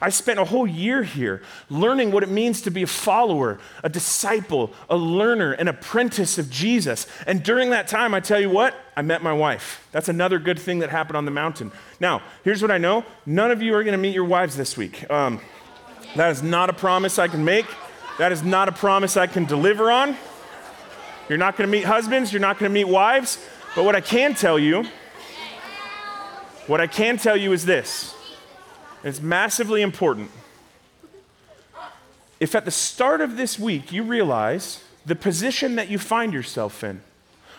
I 0.00 0.10
spent 0.10 0.38
a 0.38 0.44
whole 0.44 0.66
year 0.66 1.02
here 1.02 1.42
learning 1.68 2.12
what 2.12 2.22
it 2.22 2.28
means 2.28 2.60
to 2.62 2.70
be 2.70 2.82
a 2.82 2.86
follower, 2.86 3.58
a 3.82 3.88
disciple, 3.88 4.72
a 4.88 4.96
learner, 4.96 5.52
an 5.52 5.68
apprentice 5.68 6.38
of 6.38 6.50
Jesus. 6.50 7.06
And 7.26 7.42
during 7.42 7.70
that 7.70 7.88
time, 7.88 8.14
I 8.14 8.20
tell 8.20 8.40
you 8.40 8.50
what, 8.50 8.74
I 8.96 9.02
met 9.02 9.22
my 9.22 9.32
wife. 9.32 9.86
That's 9.92 10.08
another 10.08 10.38
good 10.38 10.58
thing 10.58 10.80
that 10.80 10.90
happened 10.90 11.16
on 11.16 11.24
the 11.24 11.30
mountain. 11.30 11.72
Now, 12.00 12.22
here's 12.44 12.62
what 12.62 12.70
I 12.70 12.78
know 12.78 13.04
none 13.26 13.50
of 13.50 13.62
you 13.62 13.74
are 13.74 13.82
going 13.82 13.92
to 13.92 13.98
meet 13.98 14.14
your 14.14 14.24
wives 14.24 14.56
this 14.56 14.76
week. 14.76 15.10
Um, 15.10 15.40
that 16.16 16.30
is 16.30 16.42
not 16.42 16.70
a 16.70 16.72
promise 16.72 17.18
I 17.18 17.28
can 17.28 17.44
make, 17.44 17.66
that 18.18 18.32
is 18.32 18.42
not 18.42 18.68
a 18.68 18.72
promise 18.72 19.16
I 19.16 19.26
can 19.26 19.44
deliver 19.44 19.90
on. 19.90 20.16
You're 21.28 21.38
not 21.38 21.56
going 21.56 21.68
to 21.68 21.72
meet 21.72 21.84
husbands, 21.84 22.32
you're 22.32 22.40
not 22.40 22.58
going 22.58 22.68
to 22.68 22.74
meet 22.74 22.88
wives. 22.88 23.38
But 23.76 23.84
what 23.84 23.94
I 23.94 24.00
can 24.00 24.34
tell 24.34 24.58
you, 24.58 24.84
what 26.66 26.80
I 26.80 26.86
can 26.86 27.18
tell 27.18 27.36
you 27.36 27.52
is 27.52 27.64
this 27.64 28.14
it's 29.02 29.20
massively 29.20 29.82
important. 29.82 30.30
If 32.38 32.54
at 32.54 32.64
the 32.64 32.70
start 32.70 33.20
of 33.20 33.36
this 33.36 33.58
week 33.58 33.92
you 33.92 34.02
realize 34.02 34.82
the 35.04 35.16
position 35.16 35.76
that 35.76 35.88
you 35.88 35.98
find 35.98 36.32
yourself 36.32 36.82
in, 36.84 37.00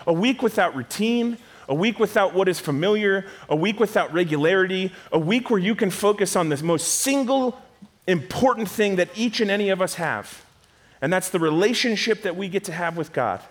a 0.08 0.14
week 0.14 0.42
without 0.42 0.76
routine, 0.76 1.38
a 1.68 1.76
week 1.76 2.00
without 2.00 2.34
what 2.34 2.48
is 2.48 2.60
familiar, 2.60 3.26
a 3.48 3.56
week 3.56 3.80
without 3.80 4.12
regularity, 4.12 4.92
a 5.12 5.20
week 5.20 5.50
where 5.50 5.60
you 5.60 5.76
can 5.76 5.90
focus 5.90 6.36
on 6.36 6.50
the 6.50 6.64
most 6.64 6.96
single 6.96 7.60
important 8.08 8.68
thing 8.68 8.96
that 8.96 9.10
each 9.16 9.40
and 9.40 9.52
any 9.52 9.70
of 9.70 9.82
us 9.82 9.96
have, 9.96 10.44
and 11.02 11.14
that's 11.14 11.30
the 11.30 11.40
relationship 11.40 12.24
that 12.24 12.36
we 12.36 12.50
get 12.50 12.64
to 12.64 12.72
have 12.72 12.98
with 12.98 13.14
God. 13.14 13.42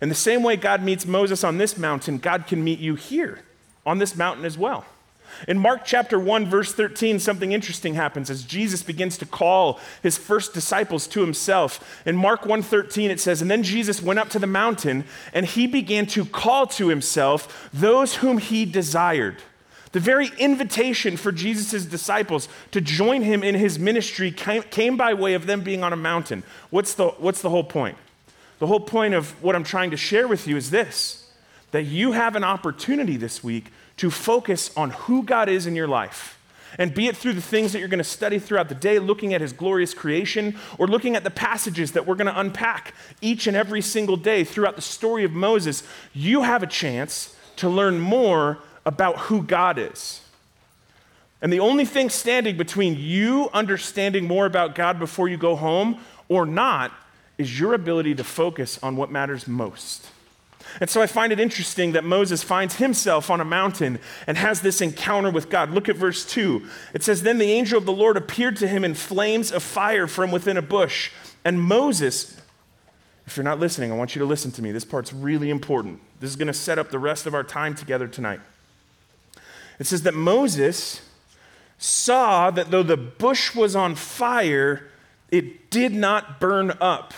In 0.00 0.08
the 0.08 0.14
same 0.14 0.42
way 0.42 0.56
God 0.56 0.82
meets 0.82 1.04
Moses 1.04 1.44
on 1.44 1.58
this 1.58 1.76
mountain, 1.76 2.18
God 2.18 2.46
can 2.46 2.64
meet 2.64 2.78
you 2.78 2.94
here 2.94 3.40
on 3.84 3.98
this 3.98 4.16
mountain 4.16 4.44
as 4.44 4.56
well. 4.56 4.86
In 5.48 5.58
Mark 5.58 5.82
chapter 5.84 6.18
1, 6.18 6.46
verse 6.46 6.72
13, 6.72 7.18
something 7.18 7.52
interesting 7.52 7.94
happens 7.94 8.30
as 8.30 8.42
Jesus 8.42 8.82
begins 8.82 9.16
to 9.18 9.26
call 9.26 9.80
his 10.02 10.16
first 10.16 10.52
disciples 10.52 11.06
to 11.08 11.20
himself. 11.20 12.02
In 12.06 12.16
Mark 12.16 12.42
1:13, 12.42 13.10
it 13.10 13.20
says, 13.20 13.40
And 13.42 13.50
then 13.50 13.62
Jesus 13.62 14.02
went 14.02 14.18
up 14.18 14.28
to 14.30 14.38
the 14.38 14.46
mountain, 14.46 15.04
and 15.32 15.46
he 15.46 15.66
began 15.66 16.06
to 16.06 16.24
call 16.24 16.66
to 16.68 16.88
himself 16.88 17.70
those 17.72 18.16
whom 18.16 18.38
he 18.38 18.64
desired. 18.64 19.36
The 19.92 20.00
very 20.00 20.30
invitation 20.38 21.16
for 21.16 21.32
Jesus' 21.32 21.84
disciples 21.84 22.48
to 22.70 22.80
join 22.80 23.22
him 23.22 23.42
in 23.42 23.56
his 23.56 23.78
ministry 23.78 24.30
came, 24.30 24.62
came 24.62 24.96
by 24.96 25.14
way 25.14 25.34
of 25.34 25.46
them 25.46 25.62
being 25.62 25.82
on 25.82 25.92
a 25.92 25.96
mountain. 25.96 26.44
What's 26.70 26.94
the, 26.94 27.08
what's 27.08 27.42
the 27.42 27.50
whole 27.50 27.64
point? 27.64 27.96
The 28.60 28.68
whole 28.68 28.80
point 28.80 29.14
of 29.14 29.30
what 29.42 29.56
I'm 29.56 29.64
trying 29.64 29.90
to 29.90 29.96
share 29.96 30.28
with 30.28 30.46
you 30.46 30.56
is 30.56 30.70
this 30.70 31.16
that 31.72 31.84
you 31.84 32.12
have 32.12 32.34
an 32.34 32.42
opportunity 32.42 33.16
this 33.16 33.44
week 33.44 33.66
to 34.00 34.10
focus 34.10 34.70
on 34.78 34.88
who 34.92 35.22
God 35.22 35.50
is 35.50 35.66
in 35.66 35.76
your 35.76 35.86
life. 35.86 36.38
And 36.78 36.94
be 36.94 37.08
it 37.08 37.18
through 37.18 37.34
the 37.34 37.42
things 37.42 37.72
that 37.72 37.80
you're 37.80 37.88
going 37.88 37.98
to 37.98 38.04
study 38.04 38.38
throughout 38.38 38.70
the 38.70 38.74
day, 38.74 38.98
looking 38.98 39.34
at 39.34 39.42
his 39.42 39.52
glorious 39.52 39.92
creation, 39.92 40.56
or 40.78 40.86
looking 40.86 41.16
at 41.16 41.22
the 41.22 41.30
passages 41.30 41.92
that 41.92 42.06
we're 42.06 42.14
going 42.14 42.32
to 42.32 42.40
unpack 42.40 42.94
each 43.20 43.46
and 43.46 43.54
every 43.54 43.82
single 43.82 44.16
day 44.16 44.42
throughout 44.42 44.74
the 44.74 44.80
story 44.80 45.22
of 45.22 45.32
Moses, 45.32 45.82
you 46.14 46.44
have 46.44 46.62
a 46.62 46.66
chance 46.66 47.36
to 47.56 47.68
learn 47.68 48.00
more 48.00 48.60
about 48.86 49.18
who 49.18 49.42
God 49.42 49.76
is. 49.78 50.22
And 51.42 51.52
the 51.52 51.60
only 51.60 51.84
thing 51.84 52.08
standing 52.08 52.56
between 52.56 52.96
you 52.96 53.50
understanding 53.52 54.26
more 54.26 54.46
about 54.46 54.74
God 54.74 54.98
before 54.98 55.28
you 55.28 55.36
go 55.36 55.56
home 55.56 56.00
or 56.30 56.46
not 56.46 56.90
is 57.36 57.60
your 57.60 57.74
ability 57.74 58.14
to 58.14 58.24
focus 58.24 58.78
on 58.82 58.96
what 58.96 59.10
matters 59.10 59.46
most. 59.46 60.06
And 60.80 60.88
so 60.88 61.02
I 61.02 61.06
find 61.06 61.32
it 61.32 61.40
interesting 61.40 61.92
that 61.92 62.04
Moses 62.04 62.42
finds 62.42 62.76
himself 62.76 63.30
on 63.30 63.40
a 63.40 63.44
mountain 63.44 63.98
and 64.26 64.36
has 64.36 64.60
this 64.60 64.80
encounter 64.80 65.30
with 65.30 65.50
God. 65.50 65.70
Look 65.70 65.88
at 65.88 65.96
verse 65.96 66.24
2. 66.24 66.66
It 66.94 67.02
says, 67.02 67.22
Then 67.22 67.38
the 67.38 67.50
angel 67.50 67.78
of 67.78 67.86
the 67.86 67.92
Lord 67.92 68.16
appeared 68.16 68.56
to 68.58 68.68
him 68.68 68.84
in 68.84 68.94
flames 68.94 69.50
of 69.50 69.62
fire 69.62 70.06
from 70.06 70.30
within 70.30 70.56
a 70.56 70.62
bush. 70.62 71.10
And 71.44 71.60
Moses, 71.60 72.40
if 73.26 73.36
you're 73.36 73.44
not 73.44 73.58
listening, 73.58 73.90
I 73.90 73.96
want 73.96 74.14
you 74.14 74.20
to 74.20 74.26
listen 74.26 74.50
to 74.52 74.62
me. 74.62 74.72
This 74.72 74.84
part's 74.84 75.12
really 75.12 75.50
important. 75.50 76.00
This 76.20 76.30
is 76.30 76.36
going 76.36 76.48
to 76.48 76.54
set 76.54 76.78
up 76.78 76.90
the 76.90 76.98
rest 76.98 77.26
of 77.26 77.34
our 77.34 77.44
time 77.44 77.74
together 77.74 78.06
tonight. 78.06 78.40
It 79.78 79.86
says 79.86 80.02
that 80.02 80.14
Moses 80.14 81.00
saw 81.78 82.50
that 82.50 82.70
though 82.70 82.82
the 82.82 82.96
bush 82.96 83.54
was 83.54 83.74
on 83.74 83.94
fire, 83.94 84.90
it 85.30 85.70
did 85.70 85.92
not 85.92 86.38
burn 86.38 86.72
up. 86.80 87.14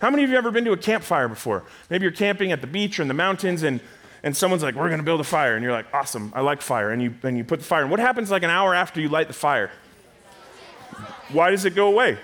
How 0.00 0.10
many 0.10 0.24
of 0.24 0.30
you 0.30 0.36
have 0.36 0.44
ever 0.44 0.50
been 0.50 0.64
to 0.64 0.72
a 0.72 0.76
campfire 0.76 1.28
before? 1.28 1.64
Maybe 1.90 2.04
you're 2.04 2.12
camping 2.12 2.52
at 2.52 2.60
the 2.60 2.66
beach 2.66 2.98
or 2.98 3.02
in 3.02 3.08
the 3.08 3.14
mountains 3.14 3.62
and, 3.62 3.80
and 4.22 4.36
someone's 4.36 4.62
like, 4.62 4.74
We're 4.74 4.88
going 4.88 4.98
to 5.00 5.04
build 5.04 5.20
a 5.20 5.24
fire. 5.24 5.54
And 5.54 5.62
you're 5.62 5.72
like, 5.72 5.92
Awesome, 5.92 6.32
I 6.34 6.40
like 6.40 6.62
fire. 6.62 6.90
And 6.90 7.02
you, 7.02 7.14
and 7.22 7.36
you 7.36 7.44
put 7.44 7.60
the 7.60 7.64
fire 7.66 7.82
And 7.82 7.90
What 7.90 8.00
happens 8.00 8.30
like 8.30 8.42
an 8.42 8.50
hour 8.50 8.74
after 8.74 9.00
you 9.00 9.08
light 9.08 9.28
the 9.28 9.34
fire? 9.34 9.70
Why 11.30 11.50
does 11.50 11.64
it 11.64 11.74
go 11.74 11.86
away? 11.86 12.18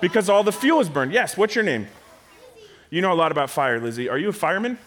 Because 0.00 0.28
all 0.28 0.44
the 0.44 0.52
fuel 0.52 0.80
is 0.80 0.88
burned. 0.88 1.12
Yes, 1.12 1.36
what's 1.36 1.54
your 1.54 1.64
name? 1.64 1.86
You 2.90 3.00
know 3.00 3.12
a 3.12 3.14
lot 3.14 3.32
about 3.32 3.50
fire, 3.50 3.80
Lizzie. 3.80 4.08
Are 4.08 4.18
you 4.18 4.28
a 4.28 4.32
fireman? 4.32 4.78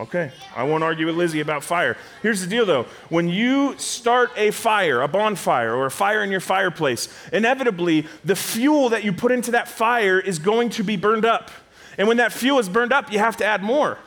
Okay, 0.00 0.32
I 0.56 0.62
won't 0.62 0.82
argue 0.82 1.04
with 1.04 1.14
Lizzie 1.14 1.40
about 1.40 1.62
fire. 1.62 1.94
Here's 2.22 2.40
the 2.40 2.46
deal 2.46 2.64
though 2.64 2.84
when 3.10 3.28
you 3.28 3.74
start 3.76 4.30
a 4.34 4.50
fire, 4.50 5.02
a 5.02 5.08
bonfire, 5.08 5.74
or 5.74 5.84
a 5.84 5.90
fire 5.90 6.24
in 6.24 6.30
your 6.30 6.40
fireplace, 6.40 7.08
inevitably 7.34 8.06
the 8.24 8.34
fuel 8.34 8.88
that 8.88 9.04
you 9.04 9.12
put 9.12 9.30
into 9.30 9.50
that 9.50 9.68
fire 9.68 10.18
is 10.18 10.38
going 10.38 10.70
to 10.70 10.82
be 10.82 10.96
burned 10.96 11.26
up. 11.26 11.50
And 11.98 12.08
when 12.08 12.16
that 12.16 12.32
fuel 12.32 12.58
is 12.58 12.70
burned 12.70 12.94
up, 12.94 13.12
you 13.12 13.18
have 13.18 13.36
to 13.38 13.44
add 13.44 13.62
more. 13.62 13.98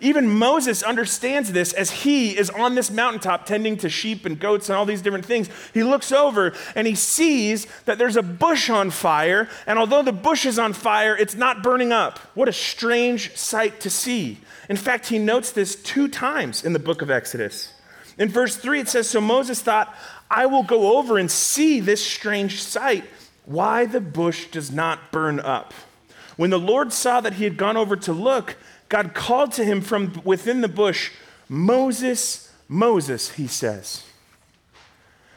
Even 0.00 0.28
Moses 0.28 0.82
understands 0.82 1.52
this 1.52 1.74
as 1.74 1.90
he 1.90 2.36
is 2.36 2.48
on 2.48 2.74
this 2.74 2.90
mountaintop 2.90 3.44
tending 3.44 3.76
to 3.78 3.90
sheep 3.90 4.24
and 4.24 4.40
goats 4.40 4.70
and 4.70 4.78
all 4.78 4.86
these 4.86 5.02
different 5.02 5.26
things. 5.26 5.50
He 5.74 5.82
looks 5.82 6.10
over 6.10 6.54
and 6.74 6.86
he 6.86 6.94
sees 6.94 7.66
that 7.84 7.98
there's 7.98 8.16
a 8.16 8.22
bush 8.22 8.70
on 8.70 8.90
fire, 8.90 9.48
and 9.66 9.78
although 9.78 10.02
the 10.02 10.12
bush 10.12 10.46
is 10.46 10.58
on 10.58 10.72
fire, 10.72 11.14
it's 11.14 11.34
not 11.34 11.62
burning 11.62 11.92
up. 11.92 12.18
What 12.34 12.48
a 12.48 12.52
strange 12.52 13.36
sight 13.36 13.80
to 13.80 13.90
see. 13.90 14.38
In 14.68 14.76
fact, 14.76 15.08
he 15.08 15.18
notes 15.18 15.52
this 15.52 15.76
two 15.76 16.08
times 16.08 16.64
in 16.64 16.72
the 16.72 16.78
book 16.78 17.02
of 17.02 17.10
Exodus. 17.10 17.72
In 18.18 18.28
verse 18.28 18.56
3, 18.56 18.80
it 18.80 18.88
says 18.88 19.08
So 19.08 19.20
Moses 19.20 19.60
thought, 19.60 19.94
I 20.30 20.46
will 20.46 20.62
go 20.62 20.98
over 20.98 21.18
and 21.18 21.30
see 21.30 21.80
this 21.80 22.04
strange 22.04 22.62
sight, 22.62 23.04
why 23.44 23.86
the 23.86 24.00
bush 24.00 24.46
does 24.46 24.70
not 24.70 25.12
burn 25.12 25.40
up. 25.40 25.74
When 26.36 26.50
the 26.50 26.58
Lord 26.58 26.92
saw 26.92 27.20
that 27.20 27.34
he 27.34 27.44
had 27.44 27.56
gone 27.56 27.76
over 27.76 27.96
to 27.96 28.12
look, 28.12 28.56
God 28.88 29.14
called 29.14 29.52
to 29.52 29.64
him 29.64 29.80
from 29.80 30.20
within 30.24 30.60
the 30.60 30.68
bush, 30.68 31.10
Moses, 31.48 32.52
Moses, 32.68 33.32
he 33.32 33.46
says. 33.46 34.04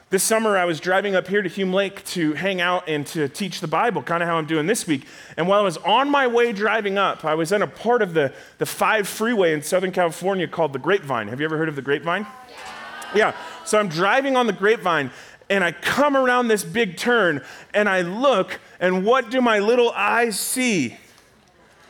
This 0.10 0.24
summer, 0.24 0.56
I 0.56 0.64
was 0.64 0.80
driving 0.80 1.18
up 1.18 1.28
here 1.28 1.42
to 1.42 1.50
Hume 1.50 1.74
Lake 1.74 2.02
to 2.06 2.32
hang 2.32 2.62
out 2.62 2.88
and 2.88 3.06
to 3.08 3.28
teach 3.28 3.60
the 3.60 3.68
Bible, 3.68 4.02
kind 4.02 4.24
of 4.24 4.30
how 4.30 4.38
I'm 4.38 4.46
doing 4.46 4.66
this 4.66 4.88
week. 4.88 5.06
And 5.36 5.50
while 5.50 5.60
I 5.60 5.64
was 5.64 5.76
on 5.76 6.10
my 6.10 6.28
way 6.28 6.54
driving 6.54 6.98
up, 6.98 7.26
I 7.26 7.36
was 7.36 7.52
in 7.52 7.62
a 7.62 7.68
part 7.68 8.02
of 8.02 8.14
the, 8.14 8.34
the 8.58 8.66
5 8.66 9.06
freeway 9.06 9.52
in 9.52 9.62
Southern 9.62 9.92
California 9.92 10.48
called 10.48 10.72
the 10.72 10.80
Grapevine. 10.80 11.28
Have 11.28 11.42
you 11.42 11.46
ever 11.46 11.58
heard 11.58 11.68
of 11.68 11.76
the 11.76 11.82
Grapevine? 11.82 12.26
Yeah. 13.14 13.18
yeah. 13.18 13.36
So 13.66 13.78
I'm 13.78 13.90
driving 13.90 14.38
on 14.38 14.48
the 14.48 14.54
Grapevine, 14.54 15.12
and 15.50 15.62
I 15.62 15.74
come 15.74 16.16
around 16.16 16.48
this 16.48 16.64
big 16.64 16.96
turn, 16.96 17.44
and 17.74 17.90
I 17.90 18.00
look, 18.00 18.62
and 18.80 19.06
what 19.06 19.30
do 19.30 19.42
my 19.42 19.60
little 19.60 19.92
eyes 19.92 20.40
see? 20.40 20.96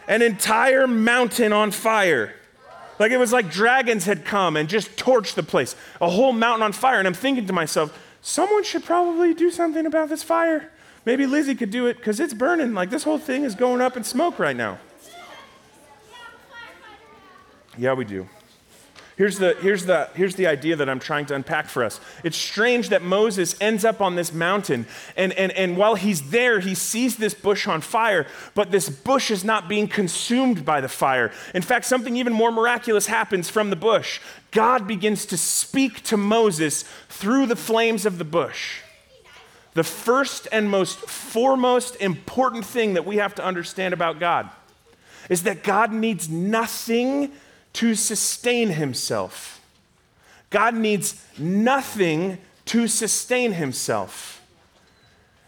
An 0.08 0.24
entire 0.24 0.88
mountain 0.88 1.54
on 1.54 1.70
fire. 1.70 2.34
Like 2.98 3.12
it 3.12 3.18
was 3.18 3.32
like 3.32 3.52
dragons 3.52 4.06
had 4.06 4.26
come 4.26 4.58
and 4.58 4.68
just 4.68 4.96
torched 4.96 5.36
the 5.36 5.44
place, 5.44 5.76
a 6.02 6.10
whole 6.10 6.34
mountain 6.34 6.64
on 6.64 6.72
fire. 6.72 6.98
And 6.98 7.08
I'm 7.08 7.14
thinking 7.14 7.46
to 7.46 7.54
myself, 7.54 8.06
someone 8.27 8.62
should 8.62 8.84
probably 8.84 9.34
do 9.34 9.50
something 9.50 9.86
about 9.86 10.10
this 10.10 10.22
fire. 10.22 10.69
Maybe 11.05 11.25
Lizzie 11.25 11.55
could 11.55 11.72
do 11.72 11.88
it 11.88 11.96
because 11.96 12.19
it's 12.19 12.34
burning. 12.34 12.74
Like 12.74 12.89
this 12.89 13.03
whole 13.03 13.17
thing 13.17 13.43
is 13.43 13.55
going 13.55 13.79
up 13.79 13.96
in 13.96 14.03
smoke 14.03 14.38
right 14.38 14.55
now. 14.55 14.79
Yeah, 17.77 17.94
we 17.94 18.03
do. 18.03 18.27
Here's 19.18 19.40
the, 19.40 19.56
here's, 19.62 19.86
the, 19.86 20.10
here's 20.14 20.36
the 20.36 20.46
idea 20.46 20.75
that 20.75 20.88
I'm 20.88 21.00
trying 21.00 21.25
to 21.25 21.34
unpack 21.34 21.70
for 21.70 21.84
us. 21.84 22.00
It's 22.24 22.38
strange 22.38 22.90
that 22.90 23.01
Moses 23.01 23.56
ends 23.60 23.84
up 23.84 24.00
on 24.00 24.16
this 24.16 24.32
mountain, 24.32 24.86
and, 25.16 25.34
and, 25.34 25.51
and 25.53 25.75
while 25.75 25.96
he's 25.96 26.30
there, 26.30 26.60
he 26.60 26.75
sees 26.75 27.16
this 27.16 27.34
bush 27.34 27.68
on 27.68 27.82
fire, 27.82 28.27
but 28.53 28.70
this 28.70 28.90
bush 28.90 29.32
is 29.32 29.44
not 29.44 29.68
being 29.68 29.88
consumed 29.88 30.64
by 30.64 30.82
the 30.82 30.88
fire. 30.88 31.32
In 31.56 31.64
fact, 31.64 31.86
something 31.86 32.16
even 32.16 32.32
more 32.32 32.51
miraculous 32.51 33.08
happens 33.08 33.50
from 33.50 33.72
the 33.72 33.75
bush. 33.75 34.20
God 34.51 34.88
begins 34.88 35.25
to 35.27 35.38
speak 35.38 36.03
to 36.03 36.16
Moses 36.16 36.84
through 37.10 37.48
the 37.48 37.56
flames 37.56 38.06
of 38.06 38.20
the 38.20 38.24
bush. 38.24 38.82
The 39.74 39.84
first 39.84 40.48
and 40.51 40.70
most 40.70 41.00
foremost 41.00 41.96
important 41.96 42.66
thing 42.66 42.94
that 42.94 43.06
we 43.06 43.18
have 43.18 43.34
to 43.36 43.44
understand 43.44 43.96
about 43.96 44.20
God 44.20 44.48
is 45.27 45.44
that 45.44 45.64
God 45.64 45.92
needs 45.92 46.30
nothing 46.30 47.32
to 47.74 47.96
sustain 47.96 48.70
himself. 48.70 49.62
God 50.50 50.75
needs 50.75 51.24
nothing 51.38 52.38
to 52.66 52.88
sustain 52.88 53.53
himself. 53.53 54.38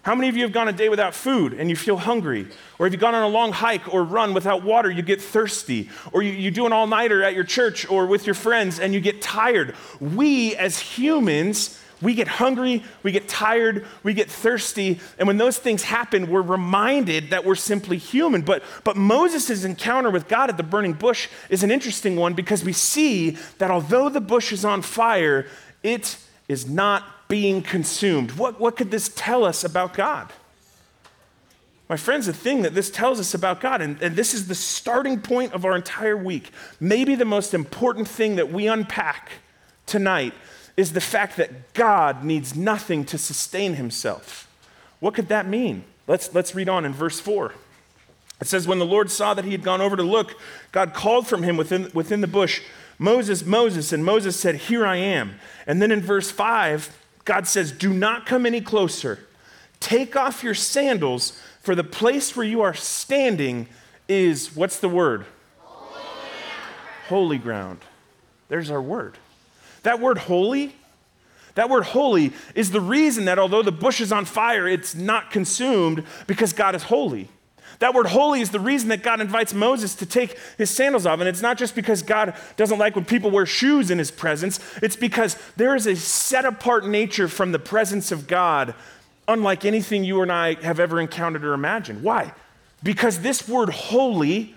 How 0.04 0.16
many 0.16 0.30
of 0.30 0.38
you 0.38 0.44
have 0.44 0.54
gone 0.54 0.68
a 0.68 0.74
day 0.74 0.90
without 0.90 1.14
food 1.14 1.54
and 1.54 1.70
you 1.70 1.76
feel 1.76 1.98
hungry? 1.98 2.48
Or 2.80 2.86
have 2.86 2.94
you 2.94 3.00
gone 3.00 3.16
on 3.16 3.24
a 3.24 3.28
long 3.28 3.52
hike 3.52 3.94
or 3.94 4.04
run 4.04 4.34
without 4.34 4.64
water, 4.64 4.90
you 4.90 5.02
get 5.02 5.22
thirsty? 5.22 5.90
Or 6.14 6.22
you, 6.22 6.32
you 6.32 6.52
do 6.52 6.66
an 6.66 6.74
all 6.74 6.88
nighter 6.88 7.22
at 7.22 7.36
your 7.36 7.44
church 7.44 7.88
or 7.90 8.08
with 8.08 8.26
your 8.26 8.34
friends 8.34 8.80
and 8.80 8.94
you 8.94 9.02
get 9.02 9.22
tired? 9.22 9.76
We 10.00 10.56
as 10.56 10.80
humans 10.80 11.80
we 12.02 12.14
get 12.14 12.28
hungry, 12.28 12.84
we 13.04 13.12
get 13.12 13.28
tired, 13.28 13.86
we 14.04 14.14
get 14.14 14.30
thirsty, 14.30 15.00
and 15.18 15.28
when 15.28 15.38
those 15.38 15.58
things 15.58 15.84
happen, 15.84 16.30
we're 16.30 16.42
reminded 16.42 17.32
that 17.32 17.44
we're 17.44 17.56
simply 17.56 17.98
human. 17.98 18.42
But, 18.42 18.64
but 18.84 18.96
Moses' 18.96 19.64
encounter 19.64 20.10
with 20.10 20.28
God 20.28 20.50
at 20.50 20.58
the 20.58 20.64
burning 20.64 20.94
bush 20.94 21.28
is 21.50 21.64
an 21.64 21.72
interesting 21.72 22.16
one 22.16 22.34
because 22.34 22.64
we 22.64 22.74
see 22.74 23.32
that 23.58 23.70
although 23.70 24.10
the 24.10 24.22
bush 24.22 24.52
is 24.54 24.64
on 24.64 24.82
fire, 24.82 25.46
it 25.84 26.18
is 26.48 26.70
not 26.70 27.28
being 27.28 27.62
consumed. 27.62 28.32
What, 28.32 28.60
what 28.60 28.78
could 28.78 28.92
this 28.92 29.12
tell 29.16 29.44
us 29.44 29.64
about 29.64 29.94
God? 29.94 30.32
My 31.90 31.98
friends, 31.98 32.28
the 32.28 32.34
thing 32.34 32.62
that 32.62 32.76
this 32.76 32.92
tells 32.92 33.20
us 33.20 33.34
about 33.34 33.60
God, 33.60 33.82
and, 33.82 34.00
and 34.02 34.16
this 34.16 34.34
is 34.34 34.48
the 34.48 34.56
starting 34.56 35.20
point 35.20 35.54
of 35.54 35.66
our 35.66 35.76
entire 35.76 36.16
week, 36.16 36.52
maybe 36.80 37.16
the 37.16 37.26
most 37.26 37.54
important 37.54 38.08
thing 38.08 38.36
that 38.36 38.52
we 38.52 38.68
unpack 38.68 39.32
tonight 39.88 40.34
is 40.80 40.94
the 40.94 41.02
fact 41.02 41.36
that 41.36 41.74
God 41.74 42.24
needs 42.24 42.56
nothing 42.56 43.04
to 43.04 43.18
sustain 43.18 43.74
himself. 43.74 44.50
What 45.02 45.14
could 45.14 45.28
that 45.28 45.46
mean? 45.46 45.84
Let's, 46.08 46.34
let's 46.34 46.56
read 46.56 46.70
on 46.70 46.86
in 46.86 46.94
verse 46.94 47.20
4. 47.20 47.54
It 48.40 48.48
says, 48.48 48.66
When 48.66 48.80
the 48.80 48.86
Lord 48.86 49.12
saw 49.12 49.34
that 49.34 49.44
he 49.44 49.52
had 49.52 49.62
gone 49.62 49.82
over 49.82 49.98
to 49.98 50.04
look, 50.04 50.40
God 50.72 50.94
called 50.94 51.28
from 51.28 51.44
him 51.44 51.58
within, 51.58 51.92
within 51.94 52.22
the 52.22 52.28
bush, 52.28 52.62
Moses, 52.98 53.46
Moses. 53.46 53.92
And 53.92 54.06
Moses 54.06 54.40
said, 54.40 54.56
Here 54.56 54.86
I 54.86 54.96
am. 54.96 55.42
And 55.68 55.82
then 55.82 55.92
in 55.92 56.00
verse 56.00 56.32
5, 56.32 56.98
God 57.26 57.46
says, 57.46 57.74
Do 57.74 57.94
not 57.94 58.26
come 58.26 58.46
any 58.46 58.62
closer. 58.62 59.20
Take 59.82 60.16
off 60.16 60.46
your 60.46 60.56
sandals, 60.56 61.38
for 61.62 61.76
the 61.76 61.84
place 61.84 62.38
where 62.38 62.46
you 62.46 62.62
are 62.62 62.74
standing 62.74 63.68
is, 64.08 64.56
what's 64.56 64.80
the 64.80 64.88
word? 64.88 65.26
Holy 65.60 66.00
ground. 66.00 66.74
Holy 67.10 67.38
ground. 67.38 67.80
There's 68.48 68.72
our 68.72 68.82
word. 68.82 69.18
That 69.84 70.00
word 70.00 70.18
holy, 70.18 70.76
that 71.56 71.70
word 71.70 71.84
holy 71.84 72.34
is 72.56 72.72
the 72.72 72.82
reason 72.82 73.26
that 73.26 73.40
although 73.40 73.64
the 73.64 73.72
bush 73.72 74.02
is 74.02 74.12
on 74.12 74.26
fire, 74.26 74.68
it's 74.68 74.96
not 74.96 75.32
consumed 75.32 76.04
because 76.28 76.54
God 76.54 76.76
is 76.76 76.84
holy. 76.84 77.30
That 77.80 77.94
word 77.94 78.08
holy 78.08 78.42
is 78.42 78.50
the 78.50 78.60
reason 78.60 78.90
that 78.90 79.04
God 79.04 79.22
invites 79.22 79.54
Moses 79.54 79.96
to 79.96 80.06
take 80.06 80.38
his 80.58 80.70
sandals 80.70 81.06
off. 81.06 81.20
And 81.20 81.30
it's 81.30 81.42
not 81.42 81.58
just 81.58 81.76
because 81.76 82.02
God 82.02 82.36
doesn't 82.58 82.78
like 82.78 82.96
when 82.96 83.06
people 83.06 83.32
wear 83.32 83.46
shoes 83.46 83.90
in 83.90 83.98
his 83.98 84.12
presence, 84.12 84.60
it's 84.82 84.98
because 84.98 85.38
there 85.56 85.76
is 85.76 85.88
a 85.88 85.96
set 85.96 86.46
apart 86.46 86.86
nature 86.86 87.30
from 87.30 87.54
the 87.54 87.60
presence 87.60 88.12
of 88.12 88.28
God, 88.28 88.76
unlike 89.28 89.64
anything 89.64 90.04
you 90.04 90.22
and 90.22 90.32
I 90.32 90.56
have 90.62 90.80
ever 90.80 91.00
encountered 91.00 91.46
or 91.46 91.54
imagined. 91.54 92.04
Why? 92.04 92.34
Because 92.84 93.20
this 93.20 93.48
word 93.48 93.70
holy 93.70 94.56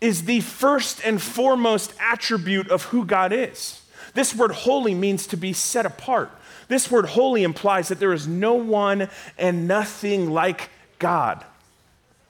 is 0.00 0.24
the 0.24 0.40
first 0.40 1.04
and 1.04 1.20
foremost 1.20 1.94
attribute 2.00 2.70
of 2.70 2.84
who 2.86 3.04
God 3.04 3.32
is. 3.32 3.81
This 4.14 4.34
word 4.34 4.52
holy 4.52 4.94
means 4.94 5.26
to 5.28 5.36
be 5.36 5.52
set 5.52 5.86
apart. 5.86 6.30
This 6.68 6.90
word 6.90 7.06
holy 7.06 7.42
implies 7.42 7.88
that 7.88 7.98
there 7.98 8.12
is 8.12 8.26
no 8.26 8.54
one 8.54 9.08
and 9.38 9.66
nothing 9.66 10.30
like 10.30 10.70
God. 10.98 11.44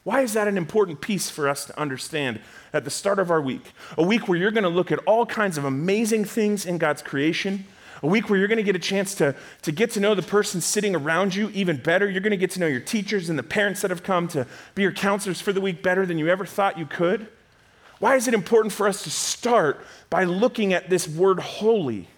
Why 0.05 0.23
is 0.23 0.33
that 0.33 0.49
an 0.49 0.59
important 0.59 1.01
piece 1.01 1.31
for 1.31 1.49
us 1.49 1.64
to 1.66 1.79
understand 1.79 2.40
at 2.73 2.85
the 2.85 2.90
start 2.90 3.18
of 3.18 3.31
our 3.31 3.40
week? 3.40 3.73
A 3.97 4.03
week 4.03 4.27
where 4.27 4.38
you're 4.38 4.51
going 4.51 4.64
to 4.64 4.68
look 4.68 4.90
at 4.90 4.99
all 5.01 5.27
kinds 5.27 5.59
of 5.59 5.64
amazing 5.64 6.25
things 6.25 6.66
in 6.66 6.79
God's 6.79 7.03
creation, 7.03 7.66
A 8.03 8.09
week 8.09 8.29
where 8.29 8.38
you're 8.38 8.49
going 8.49 8.57
to 8.57 8.64
get 8.64 8.75
a 8.75 8.81
chance 8.81 9.14
to, 9.16 9.35
to 9.62 9.71
get 9.71 9.92
to 9.92 10.01
know 10.01 10.14
the 10.14 10.23
person 10.23 10.61
sitting 10.61 10.97
around 10.97 11.37
you 11.37 11.51
even 11.51 11.77
better. 11.77 12.11
You're 12.11 12.21
going 12.21 12.33
to 12.33 12.37
get 12.37 12.51
to 12.53 12.61
know 12.61 12.66
your 12.66 12.81
teachers 12.81 13.31
and 13.31 13.38
the 13.38 13.45
parents 13.45 13.81
that 13.83 13.90
have 13.90 14.03
come 14.03 14.27
to 14.29 14.47
be 14.75 14.83
your 14.83 14.92
counselors 14.92 15.40
for 15.40 15.53
the 15.53 15.61
week 15.61 15.83
better 15.83 16.05
than 16.05 16.18
you 16.18 16.29
ever 16.29 16.45
thought 16.45 16.79
you 16.79 16.87
could. 16.87 17.29
Why 18.03 18.17
is 18.17 18.27
it 18.27 18.35
important 18.35 18.73
for 18.73 18.88
us 18.88 19.05
to 19.05 19.11
start 19.11 19.81
by 20.11 20.25
looking 20.25 20.73
at 20.73 20.91
this 20.91 21.07
word 21.07 21.38
holy? 21.38 22.09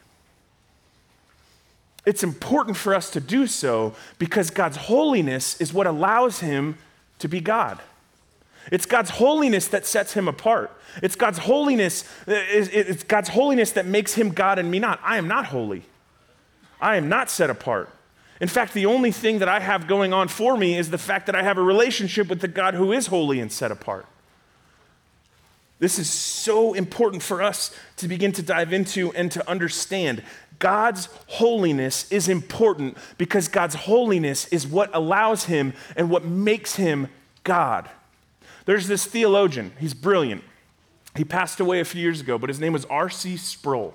It's 2.07 2.23
important 2.23 2.79
for 2.79 2.94
us 2.94 3.11
to 3.11 3.20
do 3.20 3.47
so 3.47 3.94
because 4.18 4.49
God's 4.49 4.79
holiness 4.79 5.61
is 5.61 5.75
what 5.75 5.87
allows 5.87 6.40
him 6.40 6.79
to 7.18 7.29
be 7.29 7.38
God. 7.38 7.81
It's 8.73 8.87
God's 8.87 9.11
holiness 9.11 9.68
that 9.68 9.85
sets 9.85 10.14
him 10.14 10.27
apart. 10.27 10.73
It's 11.03 11.16
God's 11.16 11.37
holiness, 11.37 12.05
it's 12.27 13.05
God's 13.05 13.29
holiness 13.29 13.73
that 13.73 13.85
makes 13.85 14.14
him 14.14 14.31
God 14.31 14.59
and 14.59 14.70
me 14.70 14.79
not. 14.79 15.01
I 15.03 15.18
am 15.18 15.29
not 15.29 15.44
holy. 15.44 15.83
I 16.81 16.97
am 16.97 17.11
not 17.11 17.29
set 17.29 17.51
apart. 17.51 17.90
In 18.40 18.49
fact, 18.49 18.73
the 18.73 18.87
only 18.87 19.12
thing 19.12 19.40
that 19.40 19.51
I 19.51 19.61
have 19.61 19.87
going 19.87 20.14
on 20.14 20.29
for 20.29 20.57
me 20.57 20.79
is 20.79 20.88
the 20.88 20.97
fact 20.97 21.27
that 21.27 21.35
I 21.35 21.42
have 21.42 21.59
a 21.59 21.62
relationship 21.62 22.31
with 22.31 22.40
the 22.40 22.49
God 22.49 22.73
who 22.73 22.90
is 22.90 23.09
holy 23.09 23.38
and 23.38 23.53
set 23.53 23.70
apart. 23.70 24.07
This 25.85 25.99
is 25.99 26.09
so 26.09 26.73
important 26.73 27.23
for 27.23 27.42
us 27.42 27.70
to 27.99 28.09
begin 28.09 28.33
to 28.33 28.42
dive 28.42 28.73
into 28.73 29.12
and 29.12 29.31
to 29.33 29.47
understand. 29.47 30.23
God's 30.59 31.11
holiness 31.27 32.11
is 32.11 32.27
important 32.27 32.97
because 33.18 33.49
God's 33.49 33.75
holiness 33.75 34.49
is 34.49 34.66
what 34.66 34.88
allows 34.94 35.44
him 35.44 35.75
and 35.94 36.09
what 36.09 36.25
makes 36.25 36.77
him 36.77 37.09
God. 37.42 37.90
There's 38.64 38.88
this 38.88 39.05
theologian, 39.05 39.73
he's 39.79 39.92
brilliant. 39.92 40.42
He 41.16 41.25
passed 41.25 41.61
away 41.61 41.81
a 41.81 41.85
few 41.85 42.01
years 42.01 42.23
ago, 42.23 42.38
but 42.38 42.49
his 42.49 42.61
name 42.61 42.73
was 42.73 42.87
R.C. 42.87 43.37
Sproul. 43.37 43.94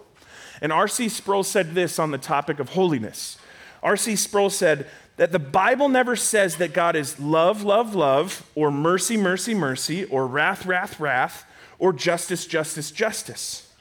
And 0.62 0.72
R.C. 0.72 1.10
Sproul 1.10 1.42
said 1.42 1.74
this 1.74 1.98
on 1.98 2.12
the 2.12 2.20
topic 2.20 2.60
of 2.60 2.70
holiness. 2.70 3.40
R.C. 3.82 4.16
Sproul 4.16 4.52
said 4.52 4.86
that 5.18 5.32
the 5.32 5.40
Bible 5.40 5.90
never 5.90 6.16
says 6.16 6.58
that 6.58 6.72
God 6.72 6.96
is 6.96 7.20
love, 7.20 7.64
love, 7.64 7.96
love, 7.96 8.48
or 8.54 8.70
mercy, 8.70 9.18
mercy, 9.18 9.56
mercy, 9.56 10.06
or 10.06 10.28
wrath, 10.28 10.68
wrath, 10.68 11.00
wrath, 11.00 11.48
or 11.80 11.94
justice, 11.94 12.46
justice, 12.46 12.92
justice. 12.92 13.72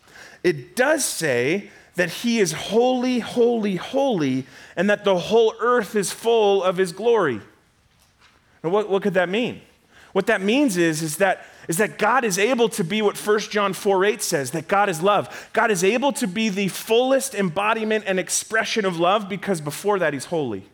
It 0.42 0.76
does 0.76 1.04
say 1.04 1.70
that 1.96 2.10
he 2.10 2.38
is 2.38 2.52
holy, 2.52 3.18
holy, 3.18 3.76
holy, 3.76 4.46
and 4.76 4.88
that 4.88 5.04
the 5.04 5.18
whole 5.18 5.52
earth 5.60 5.96
is 5.96 6.12
full 6.12 6.62
of 6.62 6.76
his 6.76 6.92
glory. 6.92 7.40
Now, 8.62 8.70
what, 8.70 8.88
what 8.88 9.02
could 9.02 9.14
that 9.14 9.28
mean? 9.28 9.60
What 10.12 10.26
that 10.26 10.40
means 10.40 10.76
is, 10.76 11.02
is, 11.02 11.16
that, 11.18 11.44
is 11.66 11.76
that 11.78 11.98
God 11.98 12.24
is 12.24 12.38
able 12.38 12.68
to 12.70 12.84
be 12.84 13.02
what 13.02 13.16
1 13.16 13.40
John 13.40 13.72
4 13.72 14.04
8 14.04 14.22
says, 14.22 14.50
that 14.52 14.68
God 14.68 14.88
is 14.88 15.02
love. 15.02 15.50
God 15.52 15.70
is 15.70 15.84
able 15.84 16.12
to 16.14 16.26
be 16.26 16.48
the 16.48 16.68
fullest 16.68 17.34
embodiment 17.34 18.04
and 18.06 18.18
expression 18.18 18.84
of 18.84 18.98
love 18.98 19.28
because 19.28 19.60
before 19.60 19.98
that, 19.98 20.14
he's 20.14 20.26
holy. 20.26 20.64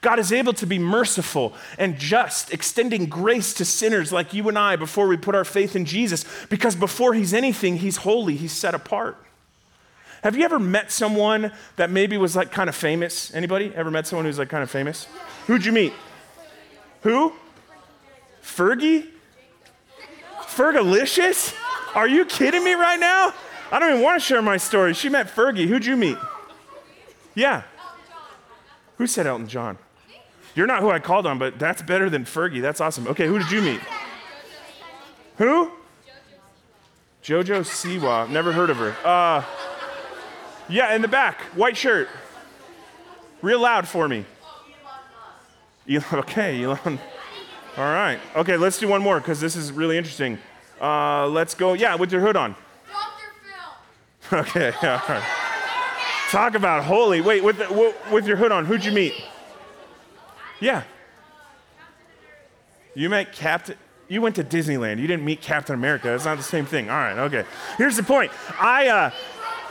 God 0.00 0.18
is 0.18 0.32
able 0.32 0.52
to 0.54 0.66
be 0.66 0.78
merciful 0.78 1.54
and 1.78 1.98
just, 1.98 2.52
extending 2.52 3.06
grace 3.06 3.54
to 3.54 3.64
sinners 3.64 4.12
like 4.12 4.34
you 4.34 4.48
and 4.48 4.58
I 4.58 4.76
before 4.76 5.06
we 5.06 5.16
put 5.16 5.34
our 5.34 5.44
faith 5.44 5.76
in 5.76 5.84
Jesus, 5.84 6.24
because 6.48 6.76
before 6.76 7.14
he's 7.14 7.32
anything, 7.34 7.78
he's 7.78 7.98
holy, 7.98 8.36
he's 8.36 8.52
set 8.52 8.74
apart. 8.74 9.16
Have 10.22 10.36
you 10.36 10.44
ever 10.44 10.58
met 10.58 10.90
someone 10.90 11.52
that 11.76 11.90
maybe 11.90 12.16
was 12.16 12.34
like 12.34 12.50
kind 12.50 12.68
of 12.68 12.74
famous? 12.74 13.34
Anybody 13.34 13.72
ever 13.74 13.90
met 13.90 14.06
someone 14.06 14.24
who's 14.24 14.38
like 14.38 14.48
kind 14.48 14.62
of 14.62 14.70
famous? 14.70 15.06
Who'd 15.46 15.66
you 15.66 15.72
meet? 15.72 15.92
Who? 17.02 17.34
Fergie? 18.42 19.08
Fergalicious? 20.40 21.54
Are 21.94 22.08
you 22.08 22.24
kidding 22.24 22.64
me 22.64 22.72
right 22.72 22.98
now? 22.98 23.34
I 23.70 23.78
don't 23.78 23.90
even 23.90 24.02
want 24.02 24.20
to 24.20 24.26
share 24.26 24.40
my 24.40 24.56
story. 24.56 24.94
She 24.94 25.08
met 25.08 25.26
Fergie. 25.26 25.66
Who'd 25.66 25.84
you 25.84 25.96
meet? 25.96 26.16
Yeah. 27.34 27.62
Who 28.98 29.06
said 29.06 29.26
Elton 29.26 29.48
John? 29.48 29.76
You're 30.54 30.66
not 30.66 30.80
who 30.80 30.90
I 30.90 31.00
called 31.00 31.26
on, 31.26 31.38
but 31.38 31.58
that's 31.58 31.82
better 31.82 32.08
than 32.08 32.24
Fergie. 32.24 32.62
That's 32.62 32.80
awesome. 32.80 33.08
Okay, 33.08 33.26
who 33.26 33.38
did 33.38 33.50
you 33.50 33.60
meet? 33.60 33.80
Who? 35.38 35.70
Jojo 37.22 37.60
Siwa. 37.60 38.28
Never 38.28 38.52
heard 38.52 38.70
of 38.70 38.76
her. 38.76 38.94
Uh, 39.04 39.42
yeah, 40.68 40.94
in 40.94 41.02
the 41.02 41.08
back, 41.08 41.40
white 41.56 41.76
shirt. 41.76 42.08
Real 43.42 43.60
loud 43.60 43.88
for 43.88 44.08
me. 44.08 44.24
Elon, 45.88 46.04
okay, 46.12 46.62
Elon. 46.62 46.98
All 47.76 47.84
right. 47.84 48.20
Okay, 48.36 48.56
let's 48.56 48.78
do 48.78 48.86
one 48.86 49.02
more 49.02 49.18
because 49.18 49.40
this 49.40 49.56
is 49.56 49.72
really 49.72 49.98
interesting. 49.98 50.38
Uh, 50.80 51.26
let's 51.26 51.54
go. 51.54 51.72
Yeah, 51.72 51.96
with 51.96 52.12
your 52.12 52.20
hood 52.20 52.36
on. 52.36 52.54
Dr. 54.30 54.46
Phil. 54.54 54.70
Okay. 54.70 54.72
All 54.86 55.00
right. 55.08 55.24
Talk 56.30 56.54
about 56.54 56.84
holy. 56.84 57.20
Wait, 57.20 57.42
with, 57.42 57.58
the, 57.58 57.94
with 58.10 58.26
your 58.26 58.36
hood 58.36 58.52
on, 58.52 58.64
who'd 58.64 58.84
you 58.84 58.92
meet? 58.92 59.14
Yeah. 60.60 60.82
You 62.94 63.08
met 63.10 63.32
Captain. 63.32 63.76
You 64.08 64.20
went 64.20 64.36
to 64.36 64.44
Disneyland. 64.44 65.00
You 65.00 65.06
didn't 65.06 65.24
meet 65.24 65.40
Captain 65.40 65.74
America. 65.74 66.14
It's 66.14 66.24
not 66.24 66.36
the 66.36 66.42
same 66.42 66.66
thing. 66.66 66.90
All 66.90 66.96
right. 66.96 67.18
Okay. 67.18 67.44
Here's 67.78 67.96
the 67.96 68.02
point. 68.02 68.30
I 68.60 68.88
uh, 68.88 69.10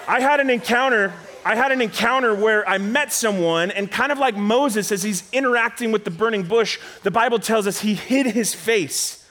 I 0.07 0.19
had 0.19 0.39
an 0.39 0.49
encounter 0.49 1.13
I 1.45 1.55
had 1.55 1.71
an 1.71 1.81
encounter 1.81 2.33
where 2.33 2.67
I 2.67 2.77
met 2.77 3.11
someone, 3.11 3.69
and 3.71 3.91
kind 3.91 4.11
of 4.11 4.17
like 4.17 4.35
Moses, 4.35 4.91
as 4.91 5.03
he's 5.03 5.29
interacting 5.33 5.91
with 5.91 6.05
the 6.05 6.11
burning 6.11 6.43
bush, 6.43 6.79
the 7.03 7.11
Bible 7.11 7.37
tells 7.37 7.67
us 7.67 7.81
he 7.81 7.95
hid 7.95 8.27
his 8.27 8.53
face 8.53 9.22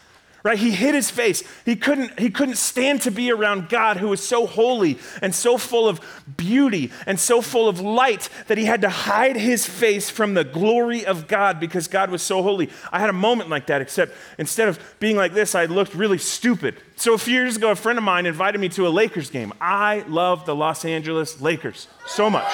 right? 0.42 0.58
He 0.58 0.72
hid 0.72 0.94
his 0.94 1.10
face. 1.10 1.42
He 1.64 1.76
couldn't 1.76 2.18
he 2.18 2.30
couldn't 2.30 2.56
stand 2.56 3.02
to 3.02 3.10
be 3.10 3.30
around 3.30 3.68
god 3.68 3.98
who 3.98 4.08
was 4.08 4.26
so 4.26 4.46
holy 4.46 4.98
and 5.20 5.34
so 5.34 5.56
full 5.56 5.88
of 5.88 6.00
beauty 6.36 6.90
and 7.06 7.18
so 7.18 7.40
full 7.40 7.68
of 7.68 7.80
light 7.80 8.28
that 8.48 8.58
he 8.58 8.64
had 8.64 8.80
to 8.80 8.88
hide 8.88 9.36
his 9.36 9.66
face 9.66 10.10
from 10.10 10.34
the 10.34 10.44
glory 10.44 11.06
of 11.06 11.28
god 11.28 11.60
because 11.60 11.86
god 11.88 12.10
was 12.10 12.22
so 12.22 12.42
holy. 12.42 12.70
I 12.90 12.98
had 12.98 13.10
a 13.10 13.14
moment 13.14 13.50
like 13.50 13.66
that 13.66 13.80
except 13.80 14.14
instead 14.38 14.68
of 14.68 14.78
being 14.98 15.16
like 15.16 15.32
this 15.34 15.54
i 15.54 15.66
looked 15.66 15.94
really 15.94 16.18
stupid. 16.18 16.76
So 16.96 17.14
a 17.14 17.18
few 17.18 17.34
years 17.34 17.56
ago 17.56 17.70
a 17.70 17.76
friend 17.76 17.98
of 17.98 18.04
mine 18.04 18.26
invited 18.26 18.60
me 18.60 18.68
to 18.70 18.86
a 18.86 18.90
lakers 18.90 19.30
game. 19.30 19.52
I 19.60 20.04
love 20.08 20.44
the 20.46 20.54
los 20.54 20.84
angeles 20.84 21.40
lakers 21.40 21.88
so 22.06 22.28
much. 22.28 22.52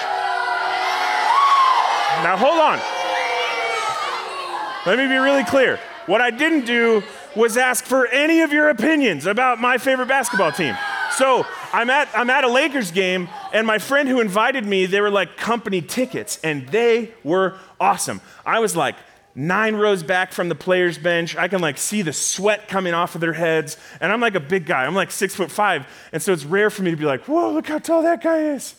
Now 2.23 2.37
hold 2.37 2.61
on. 2.61 2.79
Let 4.87 4.99
me 4.99 5.07
be 5.07 5.17
really 5.17 5.45
clear. 5.45 5.79
What 6.07 6.21
i 6.21 6.31
didn't 6.31 6.65
do 6.65 7.03
was 7.39 7.57
ask 7.57 7.85
for 7.85 8.07
any 8.09 8.41
of 8.41 8.53
your 8.53 8.69
opinions 8.69 9.25
about 9.25 9.61
my 9.61 9.79
favorite 9.79 10.09
basketball 10.09 10.53
team. 10.53 10.77
So 11.13 11.47
I'm 11.73 11.89
at, 11.89 12.09
I'm 12.15 12.29
at 12.29 12.45
a 12.45 12.49
Lakers 12.49 12.91
game, 12.91 13.29
and 13.53 13.67
my 13.67 13.79
friend 13.79 14.09
who 14.09 14.21
invited 14.21 14.67
me, 14.67 14.87
they 14.87 15.01
were 15.01 15.11
like 15.11 15.37
company 15.37 15.81
tickets, 15.81 16.39
and 16.45 16.69
they 16.69 17.13
were 17.25 17.57
awesome. 17.81 18.21
I 18.45 18.59
was 18.59 18.77
like 18.77 18.97
nine 19.35 19.77
rows 19.77 20.03
back 20.03 20.33
from 20.33 20.49
the 20.49 20.55
players' 20.55 20.99
bench. 20.99 21.37
I 21.37 21.49
can 21.49 21.61
like 21.61 21.79
see 21.79 22.03
the 22.03 22.13
sweat 22.13 22.69
coming 22.69 22.93
off 22.93 23.15
of 23.15 23.21
their 23.21 23.33
heads, 23.33 23.77
and 24.01 24.13
I'm 24.13 24.21
like 24.21 24.35
a 24.35 24.41
big 24.41 24.67
guy. 24.67 24.85
I'm 24.85 24.95
like 24.95 25.11
six 25.11 25.35
foot 25.35 25.51
five, 25.51 25.87
and 26.13 26.21
so 26.21 26.33
it's 26.33 26.45
rare 26.45 26.71
for 26.71 26.83
me 26.83 26.91
to 26.91 26.97
be 26.97 27.05
like, 27.05 27.25
whoa, 27.25 27.53
look 27.53 27.69
how 27.69 27.79
tall 27.79 28.03
that 28.03 28.23
guy 28.23 28.39
is. 28.39 28.75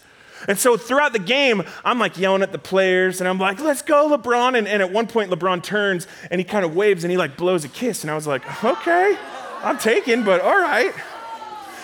And 0.48 0.58
so 0.58 0.78
throughout 0.78 1.14
the 1.14 1.20
game, 1.20 1.64
I'm 1.84 2.00
like 2.00 2.18
yelling 2.18 2.42
at 2.42 2.52
the 2.52 2.60
players 2.60 3.22
and 3.22 3.28
I'm 3.28 3.40
like, 3.40 3.60
let's 3.60 3.82
go, 3.82 4.16
LeBron. 4.16 4.58
And, 4.58 4.68
and 4.68 4.82
at 4.82 4.92
one 4.92 5.08
point, 5.08 5.32
LeBron 5.32 5.64
turns 5.64 6.08
and 6.32 6.40
he 6.40 6.46
kind 6.46 6.66
of 6.66 6.76
waves 6.76 7.04
and 7.04 7.12
he 7.12 7.18
like 7.18 7.38
blows 7.38 7.66
a 7.66 7.70
kiss. 7.70 8.04
And 8.04 8.12
I 8.12 8.16
was 8.16 8.28
like, 8.28 8.64
okay, 8.64 9.18
I'm 9.64 9.78
taken, 9.78 10.24
but 10.24 10.42
all 10.42 10.60
right. 10.60 10.94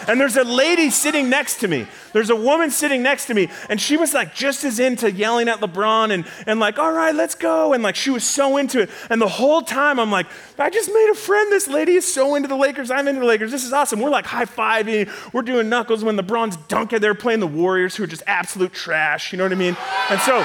And 0.07 0.19
there's 0.19 0.37
a 0.37 0.43
lady 0.43 0.89
sitting 0.89 1.29
next 1.29 1.59
to 1.61 1.67
me. 1.67 1.87
There's 2.15 2.29
a 2.29 2.35
woman 2.35 2.71
sitting 2.71 3.03
next 3.03 3.25
to 3.25 3.33
me, 3.33 3.49
and 3.67 3.79
she 3.79 3.97
was 3.97 4.13
like 4.13 4.33
just 4.33 4.63
as 4.63 4.79
into 4.79 5.11
yelling 5.11 5.49
at 5.49 5.59
LeBron 5.59 6.13
and, 6.13 6.25
and 6.47 6.61
like, 6.61 6.79
all 6.79 6.93
right, 6.93 7.13
let's 7.13 7.35
go. 7.35 7.73
And 7.73 7.83
like 7.83 7.97
she 7.97 8.09
was 8.09 8.23
so 8.23 8.55
into 8.55 8.79
it. 8.79 8.89
And 9.09 9.21
the 9.21 9.27
whole 9.27 9.61
time 9.61 9.99
I'm 9.99 10.11
like, 10.11 10.27
I 10.57 10.69
just 10.69 10.87
made 10.93 11.09
a 11.11 11.13
friend. 11.13 11.51
This 11.51 11.67
lady 11.67 11.95
is 11.95 12.09
so 12.11 12.35
into 12.35 12.47
the 12.47 12.55
Lakers. 12.55 12.89
I'm 12.89 13.09
into 13.09 13.19
the 13.19 13.27
Lakers. 13.27 13.51
This 13.51 13.65
is 13.65 13.73
awesome. 13.73 13.99
We're 13.99 14.09
like 14.09 14.25
high 14.25 14.45
fiving. 14.45 15.11
We're 15.33 15.41
doing 15.41 15.67
knuckles 15.67 16.05
when 16.05 16.15
LeBron's 16.15 16.55
dunking. 16.69 16.99
They're 17.01 17.15
playing 17.15 17.41
the 17.41 17.47
Warriors, 17.47 17.97
who 17.97 18.05
are 18.05 18.07
just 18.07 18.23
absolute 18.27 18.71
trash. 18.71 19.33
You 19.33 19.37
know 19.37 19.43
what 19.43 19.51
I 19.51 19.55
mean? 19.55 19.75
And 20.09 20.21
so, 20.21 20.37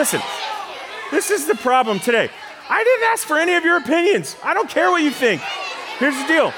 listen, 0.00 0.20
this 1.10 1.32
is 1.32 1.48
the 1.48 1.56
problem 1.56 1.98
today. 1.98 2.30
I 2.70 2.84
didn't 2.84 3.08
ask 3.10 3.26
for 3.26 3.38
any 3.38 3.54
of 3.54 3.64
your 3.64 3.78
opinions. 3.78 4.36
I 4.44 4.54
don't 4.54 4.70
care 4.70 4.92
what 4.92 5.02
you 5.02 5.10
think. 5.10 5.42
Here's 5.98 6.14
the 6.14 6.28
deal. 6.28 6.52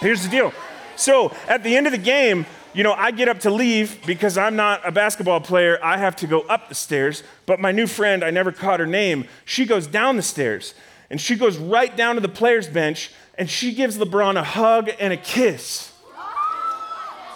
Here's 0.00 0.22
the 0.22 0.28
deal. 0.28 0.52
So 0.96 1.32
at 1.48 1.62
the 1.62 1.76
end 1.76 1.86
of 1.86 1.92
the 1.92 1.98
game, 1.98 2.46
you 2.72 2.82
know, 2.84 2.92
I 2.92 3.10
get 3.10 3.28
up 3.28 3.40
to 3.40 3.50
leave 3.50 4.04
because 4.06 4.38
I'm 4.38 4.54
not 4.54 4.86
a 4.86 4.92
basketball 4.92 5.40
player. 5.40 5.78
I 5.82 5.96
have 5.96 6.16
to 6.16 6.26
go 6.26 6.40
up 6.42 6.68
the 6.68 6.74
stairs. 6.74 7.22
But 7.46 7.60
my 7.60 7.72
new 7.72 7.86
friend, 7.86 8.22
I 8.22 8.30
never 8.30 8.52
caught 8.52 8.80
her 8.80 8.86
name, 8.86 9.26
she 9.44 9.64
goes 9.64 9.86
down 9.86 10.16
the 10.16 10.22
stairs 10.22 10.74
and 11.10 11.20
she 11.20 11.36
goes 11.36 11.56
right 11.56 11.96
down 11.96 12.16
to 12.16 12.20
the 12.20 12.28
players' 12.28 12.68
bench 12.68 13.10
and 13.36 13.48
she 13.48 13.72
gives 13.72 13.98
LeBron 13.98 14.36
a 14.36 14.44
hug 14.44 14.90
and 15.00 15.12
a 15.12 15.16
kiss. 15.16 15.92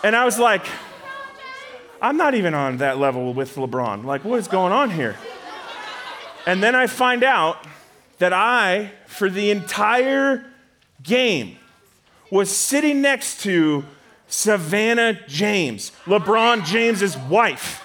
And 0.04 0.14
I 0.14 0.24
was 0.24 0.38
like, 0.38 0.66
I'm 2.00 2.16
not 2.16 2.34
even 2.34 2.54
on 2.54 2.78
that 2.78 2.98
level 2.98 3.32
with 3.32 3.54
LeBron. 3.54 4.04
Like, 4.04 4.24
what 4.24 4.38
is 4.40 4.48
going 4.48 4.72
on 4.72 4.90
here? 4.90 5.16
And 6.46 6.60
then 6.62 6.74
I 6.74 6.88
find 6.88 7.22
out 7.22 7.64
that 8.18 8.32
I, 8.32 8.90
for 9.06 9.30
the 9.30 9.52
entire 9.52 10.44
game, 11.02 11.56
was 12.32 12.48
sitting 12.48 13.02
next 13.02 13.42
to 13.42 13.84
Savannah 14.26 15.20
James, 15.28 15.92
LeBron 16.06 16.64
James's 16.64 17.14
wife. 17.14 17.84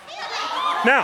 Now, 0.85 1.03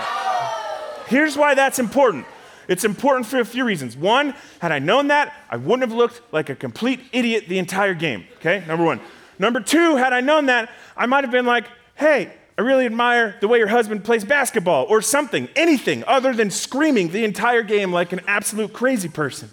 here's 1.07 1.35
why 1.35 1.53
that's 1.53 1.77
important. 1.77 2.25
It's 2.69 2.85
important 2.85 3.25
for 3.25 3.41
a 3.41 3.45
few 3.45 3.65
reasons. 3.65 3.97
One, 3.97 4.33
had 4.59 4.71
I 4.71 4.79
known 4.79 5.09
that, 5.09 5.33
I 5.49 5.57
wouldn't 5.57 5.81
have 5.81 5.91
looked 5.91 6.21
like 6.31 6.49
a 6.49 6.55
complete 6.55 7.01
idiot 7.11 7.49
the 7.49 7.59
entire 7.59 7.93
game. 7.93 8.23
Okay, 8.37 8.63
number 8.65 8.85
one. 8.85 9.01
Number 9.37 9.59
two, 9.59 9.97
had 9.97 10.13
I 10.13 10.21
known 10.21 10.45
that, 10.45 10.69
I 10.95 11.05
might 11.05 11.25
have 11.25 11.31
been 11.31 11.45
like, 11.45 11.65
hey, 11.95 12.31
I 12.57 12.61
really 12.61 12.85
admire 12.85 13.35
the 13.41 13.49
way 13.49 13.57
your 13.57 13.67
husband 13.67 14.05
plays 14.05 14.23
basketball 14.23 14.85
or 14.85 15.01
something, 15.01 15.49
anything 15.57 16.05
other 16.07 16.33
than 16.33 16.49
screaming 16.49 17.09
the 17.09 17.25
entire 17.25 17.63
game 17.63 17.91
like 17.91 18.13
an 18.13 18.21
absolute 18.25 18.71
crazy 18.71 19.09
person. 19.09 19.49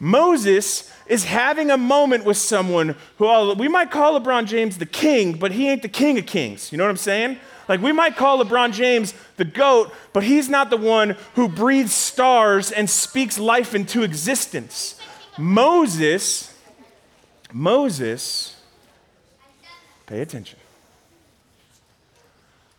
Moses 0.00 0.90
is 1.06 1.24
having 1.24 1.70
a 1.70 1.76
moment 1.76 2.24
with 2.24 2.38
someone 2.38 2.96
who 3.18 3.54
we 3.54 3.68
might 3.68 3.90
call 3.90 4.18
LeBron 4.18 4.46
James 4.46 4.78
the 4.78 4.86
king, 4.86 5.34
but 5.34 5.52
he 5.52 5.68
ain't 5.68 5.82
the 5.82 5.88
king 5.88 6.18
of 6.18 6.24
kings. 6.24 6.72
You 6.72 6.78
know 6.78 6.84
what 6.84 6.90
I'm 6.90 6.96
saying? 6.96 7.38
Like 7.68 7.82
we 7.82 7.92
might 7.92 8.16
call 8.16 8.42
LeBron 8.42 8.72
James 8.72 9.12
the 9.36 9.44
GOAT, 9.44 9.92
but 10.14 10.24
he's 10.24 10.48
not 10.48 10.70
the 10.70 10.78
one 10.78 11.16
who 11.34 11.48
breathes 11.48 11.92
stars 11.92 12.72
and 12.72 12.88
speaks 12.88 13.38
life 13.38 13.74
into 13.74 14.02
existence. 14.02 14.98
Moses, 15.38 16.52
Moses, 17.52 18.56
pay 20.06 20.20
attention. 20.22 20.58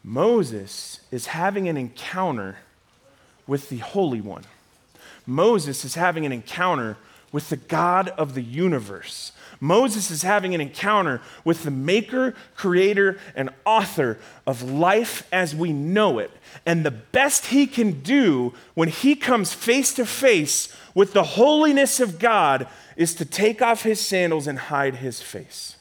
Moses 0.03 1.01
is 1.12 1.27
having 1.27 1.69
an 1.69 1.77
encounter 1.77 2.57
with 3.45 3.69
the 3.69 3.77
Holy 3.77 4.21
One. 4.21 4.43
Moses 5.27 5.86
is 5.86 5.93
having 5.95 6.25
an 6.25 6.31
encounter 6.31 6.97
with 7.32 7.50
the 7.50 7.58
God 7.58 8.10
of 8.10 8.34
the 8.34 8.41
universe. 8.41 9.32
Moses 9.60 10.10
is 10.10 10.24
having 10.24 10.56
an 10.56 10.62
encounter 10.62 11.22
with 11.46 11.63
the 11.63 11.72
maker, 11.72 12.34
creator, 12.56 13.20
and 13.36 13.52
author 13.63 14.17
of 14.48 14.63
life 14.63 15.28
as 15.32 15.56
we 15.56 15.72
know 15.72 16.17
it. 16.17 16.32
And 16.65 16.84
the 16.84 16.91
best 16.91 17.48
he 17.48 17.67
can 17.67 18.02
do 18.02 18.54
when 18.74 18.89
he 18.89 19.15
comes 19.15 19.54
face 19.54 19.94
to 19.94 20.06
face 20.06 20.76
with 20.96 21.13
the 21.13 21.24
holiness 21.24 22.00
of 22.00 22.17
God 22.17 22.67
is 22.98 23.13
to 23.15 23.26
take 23.26 23.62
off 23.62 23.84
his 23.84 24.02
sandals 24.02 24.48
and 24.48 24.58
hide 24.58 24.96
his 24.96 25.22
face. 25.22 25.78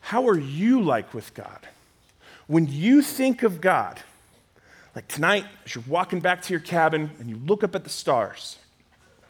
How 0.00 0.28
are 0.28 0.38
you 0.38 0.80
like 0.82 1.12
with 1.14 1.34
God? 1.34 1.66
When 2.46 2.68
you 2.68 3.02
think 3.02 3.42
of 3.42 3.60
God, 3.60 4.00
like 4.96 5.06
tonight, 5.08 5.44
as 5.66 5.74
you're 5.74 5.84
walking 5.86 6.20
back 6.20 6.40
to 6.40 6.54
your 6.54 6.60
cabin 6.60 7.10
and 7.20 7.28
you 7.28 7.36
look 7.36 7.62
up 7.62 7.74
at 7.74 7.84
the 7.84 7.90
stars, 7.90 8.56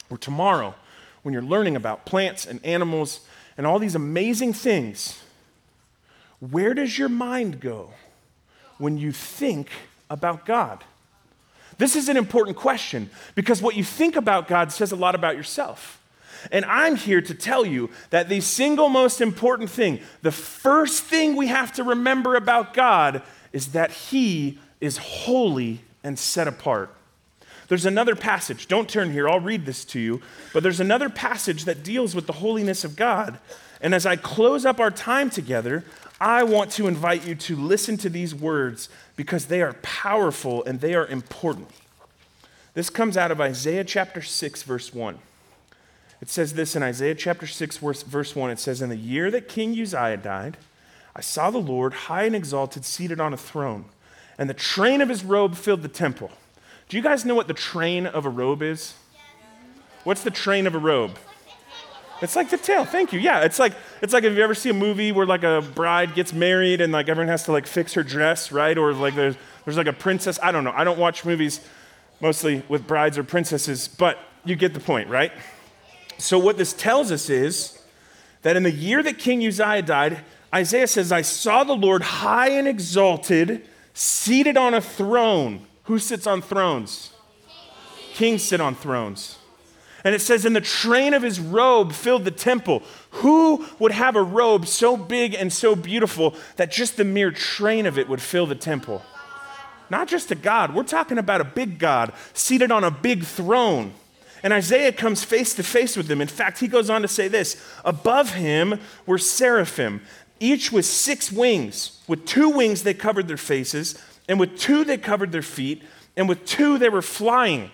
or 0.08 0.16
tomorrow, 0.16 0.76
when 1.24 1.32
you're 1.32 1.42
learning 1.42 1.74
about 1.74 2.06
plants 2.06 2.46
and 2.46 2.64
animals 2.64 3.26
and 3.58 3.66
all 3.66 3.80
these 3.80 3.96
amazing 3.96 4.52
things, 4.52 5.20
where 6.38 6.72
does 6.72 6.96
your 6.96 7.08
mind 7.08 7.58
go 7.58 7.90
when 8.78 8.96
you 8.96 9.10
think 9.10 9.70
about 10.08 10.46
God? 10.46 10.84
This 11.78 11.96
is 11.96 12.08
an 12.08 12.16
important 12.16 12.56
question 12.56 13.10
because 13.34 13.60
what 13.60 13.74
you 13.74 13.82
think 13.82 14.14
about 14.14 14.46
God 14.46 14.70
says 14.70 14.92
a 14.92 14.96
lot 14.96 15.16
about 15.16 15.36
yourself. 15.36 16.00
And 16.52 16.64
I'm 16.66 16.94
here 16.94 17.20
to 17.20 17.34
tell 17.34 17.66
you 17.66 17.90
that 18.10 18.28
the 18.28 18.40
single 18.40 18.88
most 18.88 19.20
important 19.20 19.68
thing, 19.68 19.98
the 20.22 20.30
first 20.30 21.02
thing 21.02 21.34
we 21.34 21.48
have 21.48 21.72
to 21.72 21.82
remember 21.82 22.36
about 22.36 22.72
God, 22.72 23.22
is 23.52 23.72
that 23.72 23.90
He 23.90 24.60
is 24.80 24.98
holy 24.98 25.80
and 26.02 26.18
set 26.18 26.48
apart. 26.48 26.94
There's 27.68 27.86
another 27.86 28.14
passage, 28.14 28.68
don't 28.68 28.88
turn 28.88 29.10
here, 29.10 29.28
I'll 29.28 29.40
read 29.40 29.66
this 29.66 29.84
to 29.86 29.98
you, 29.98 30.22
but 30.52 30.62
there's 30.62 30.80
another 30.80 31.08
passage 31.08 31.64
that 31.64 31.82
deals 31.82 32.14
with 32.14 32.26
the 32.26 32.34
holiness 32.34 32.84
of 32.84 32.94
God. 32.94 33.38
And 33.80 33.94
as 33.94 34.06
I 34.06 34.16
close 34.16 34.64
up 34.64 34.78
our 34.78 34.90
time 34.90 35.30
together, 35.30 35.84
I 36.20 36.44
want 36.44 36.70
to 36.72 36.86
invite 36.86 37.26
you 37.26 37.34
to 37.34 37.56
listen 37.56 37.96
to 37.98 38.08
these 38.08 38.34
words 38.34 38.88
because 39.16 39.46
they 39.46 39.62
are 39.62 39.74
powerful 39.82 40.64
and 40.64 40.80
they 40.80 40.94
are 40.94 41.06
important. 41.06 41.68
This 42.74 42.88
comes 42.88 43.16
out 43.16 43.30
of 43.30 43.40
Isaiah 43.40 43.84
chapter 43.84 44.22
6, 44.22 44.62
verse 44.62 44.94
1. 44.94 45.18
It 46.20 46.30
says 46.30 46.54
this 46.54 46.76
in 46.76 46.82
Isaiah 46.82 47.14
chapter 47.14 47.46
6, 47.46 47.78
verse 47.78 48.36
1. 48.36 48.50
It 48.50 48.58
says, 48.58 48.80
In 48.80 48.90
the 48.90 48.96
year 48.96 49.30
that 49.30 49.48
King 49.48 49.78
Uzziah 49.78 50.18
died, 50.18 50.56
I 51.14 51.20
saw 51.20 51.50
the 51.50 51.58
Lord 51.58 51.92
high 51.92 52.24
and 52.24 52.36
exalted, 52.36 52.84
seated 52.84 53.20
on 53.20 53.34
a 53.34 53.38
throne 53.38 53.86
and 54.38 54.48
the 54.50 54.54
train 54.54 55.00
of 55.00 55.08
his 55.08 55.24
robe 55.24 55.54
filled 55.54 55.82
the 55.82 55.88
temple. 55.88 56.30
Do 56.88 56.96
you 56.96 57.02
guys 57.02 57.24
know 57.24 57.34
what 57.34 57.48
the 57.48 57.54
train 57.54 58.06
of 58.06 58.26
a 58.26 58.28
robe 58.28 58.62
is? 58.62 58.94
What's 60.04 60.22
the 60.22 60.30
train 60.30 60.66
of 60.66 60.74
a 60.74 60.78
robe? 60.78 61.18
It's 62.22 62.36
like 62.36 62.48
the 62.48 62.56
tail. 62.56 62.84
Thank 62.84 63.12
you. 63.12 63.20
Yeah, 63.20 63.40
it's 63.40 63.58
like 63.58 63.74
it's 64.00 64.12
like 64.12 64.24
if 64.24 64.34
you 64.34 64.42
ever 64.42 64.54
see 64.54 64.70
a 64.70 64.74
movie 64.74 65.12
where 65.12 65.26
like 65.26 65.42
a 65.42 65.62
bride 65.74 66.14
gets 66.14 66.32
married 66.32 66.80
and 66.80 66.92
like 66.92 67.08
everyone 67.08 67.28
has 67.28 67.44
to 67.44 67.52
like 67.52 67.66
fix 67.66 67.92
her 67.94 68.02
dress, 68.02 68.50
right? 68.50 68.78
Or 68.78 68.92
like 68.94 69.14
there's 69.14 69.36
there's 69.64 69.76
like 69.76 69.86
a 69.86 69.92
princess. 69.92 70.38
I 70.42 70.50
don't 70.52 70.64
know. 70.64 70.72
I 70.74 70.84
don't 70.84 70.98
watch 70.98 71.24
movies 71.24 71.60
mostly 72.20 72.62
with 72.68 72.86
brides 72.86 73.18
or 73.18 73.24
princesses, 73.24 73.88
but 73.88 74.18
you 74.44 74.56
get 74.56 74.72
the 74.72 74.80
point, 74.80 75.10
right? 75.10 75.32
So 76.16 76.38
what 76.38 76.56
this 76.56 76.72
tells 76.72 77.12
us 77.12 77.28
is 77.28 77.78
that 78.42 78.56
in 78.56 78.62
the 78.62 78.70
year 78.70 79.02
that 79.02 79.18
King 79.18 79.46
Uzziah 79.46 79.82
died, 79.82 80.20
Isaiah 80.54 80.86
says, 80.86 81.12
"I 81.12 81.20
saw 81.20 81.64
the 81.64 81.76
Lord 81.76 82.02
high 82.02 82.50
and 82.50 82.66
exalted." 82.66 83.68
Seated 83.96 84.58
on 84.58 84.74
a 84.74 84.80
throne. 84.80 85.66
Who 85.84 85.98
sits 85.98 86.26
on 86.26 86.42
thrones? 86.42 87.14
Kings 88.12 88.42
sit 88.42 88.60
on 88.60 88.74
thrones. 88.74 89.38
And 90.04 90.14
it 90.14 90.20
says, 90.20 90.44
in 90.44 90.52
the 90.52 90.60
train 90.60 91.14
of 91.14 91.22
his 91.22 91.40
robe 91.40 91.92
filled 91.92 92.26
the 92.26 92.30
temple. 92.30 92.82
Who 93.10 93.66
would 93.78 93.92
have 93.92 94.14
a 94.14 94.22
robe 94.22 94.66
so 94.66 94.98
big 94.98 95.34
and 95.34 95.50
so 95.50 95.74
beautiful 95.74 96.34
that 96.56 96.70
just 96.70 96.98
the 96.98 97.04
mere 97.04 97.30
train 97.30 97.86
of 97.86 97.98
it 97.98 98.06
would 98.06 98.20
fill 98.20 98.46
the 98.46 98.54
temple? 98.54 99.02
Not 99.88 100.08
just 100.08 100.30
a 100.30 100.34
God, 100.34 100.74
we're 100.74 100.82
talking 100.82 101.16
about 101.16 101.40
a 101.40 101.44
big 101.44 101.78
God 101.78 102.12
seated 102.34 102.70
on 102.70 102.84
a 102.84 102.90
big 102.90 103.24
throne. 103.24 103.94
And 104.42 104.52
Isaiah 104.52 104.92
comes 104.92 105.24
face 105.24 105.54
to 105.54 105.62
face 105.62 105.96
with 105.96 106.10
him. 106.10 106.20
In 106.20 106.28
fact, 106.28 106.60
he 106.60 106.68
goes 106.68 106.90
on 106.90 107.02
to 107.02 107.08
say 107.08 107.28
this 107.28 107.56
Above 107.84 108.34
him 108.34 108.78
were 109.06 109.18
seraphim 109.18 110.02
each 110.40 110.72
with 110.72 110.84
six 110.84 111.32
wings. 111.32 112.02
With 112.06 112.26
two 112.26 112.48
wings, 112.48 112.82
they 112.82 112.94
covered 112.94 113.28
their 113.28 113.36
faces, 113.36 114.00
and 114.28 114.38
with 114.40 114.58
two, 114.58 114.84
they 114.84 114.98
covered 114.98 115.32
their 115.32 115.42
feet, 115.42 115.82
and 116.16 116.28
with 116.28 116.44
two, 116.44 116.78
they 116.78 116.88
were 116.88 117.02
flying. 117.02 117.70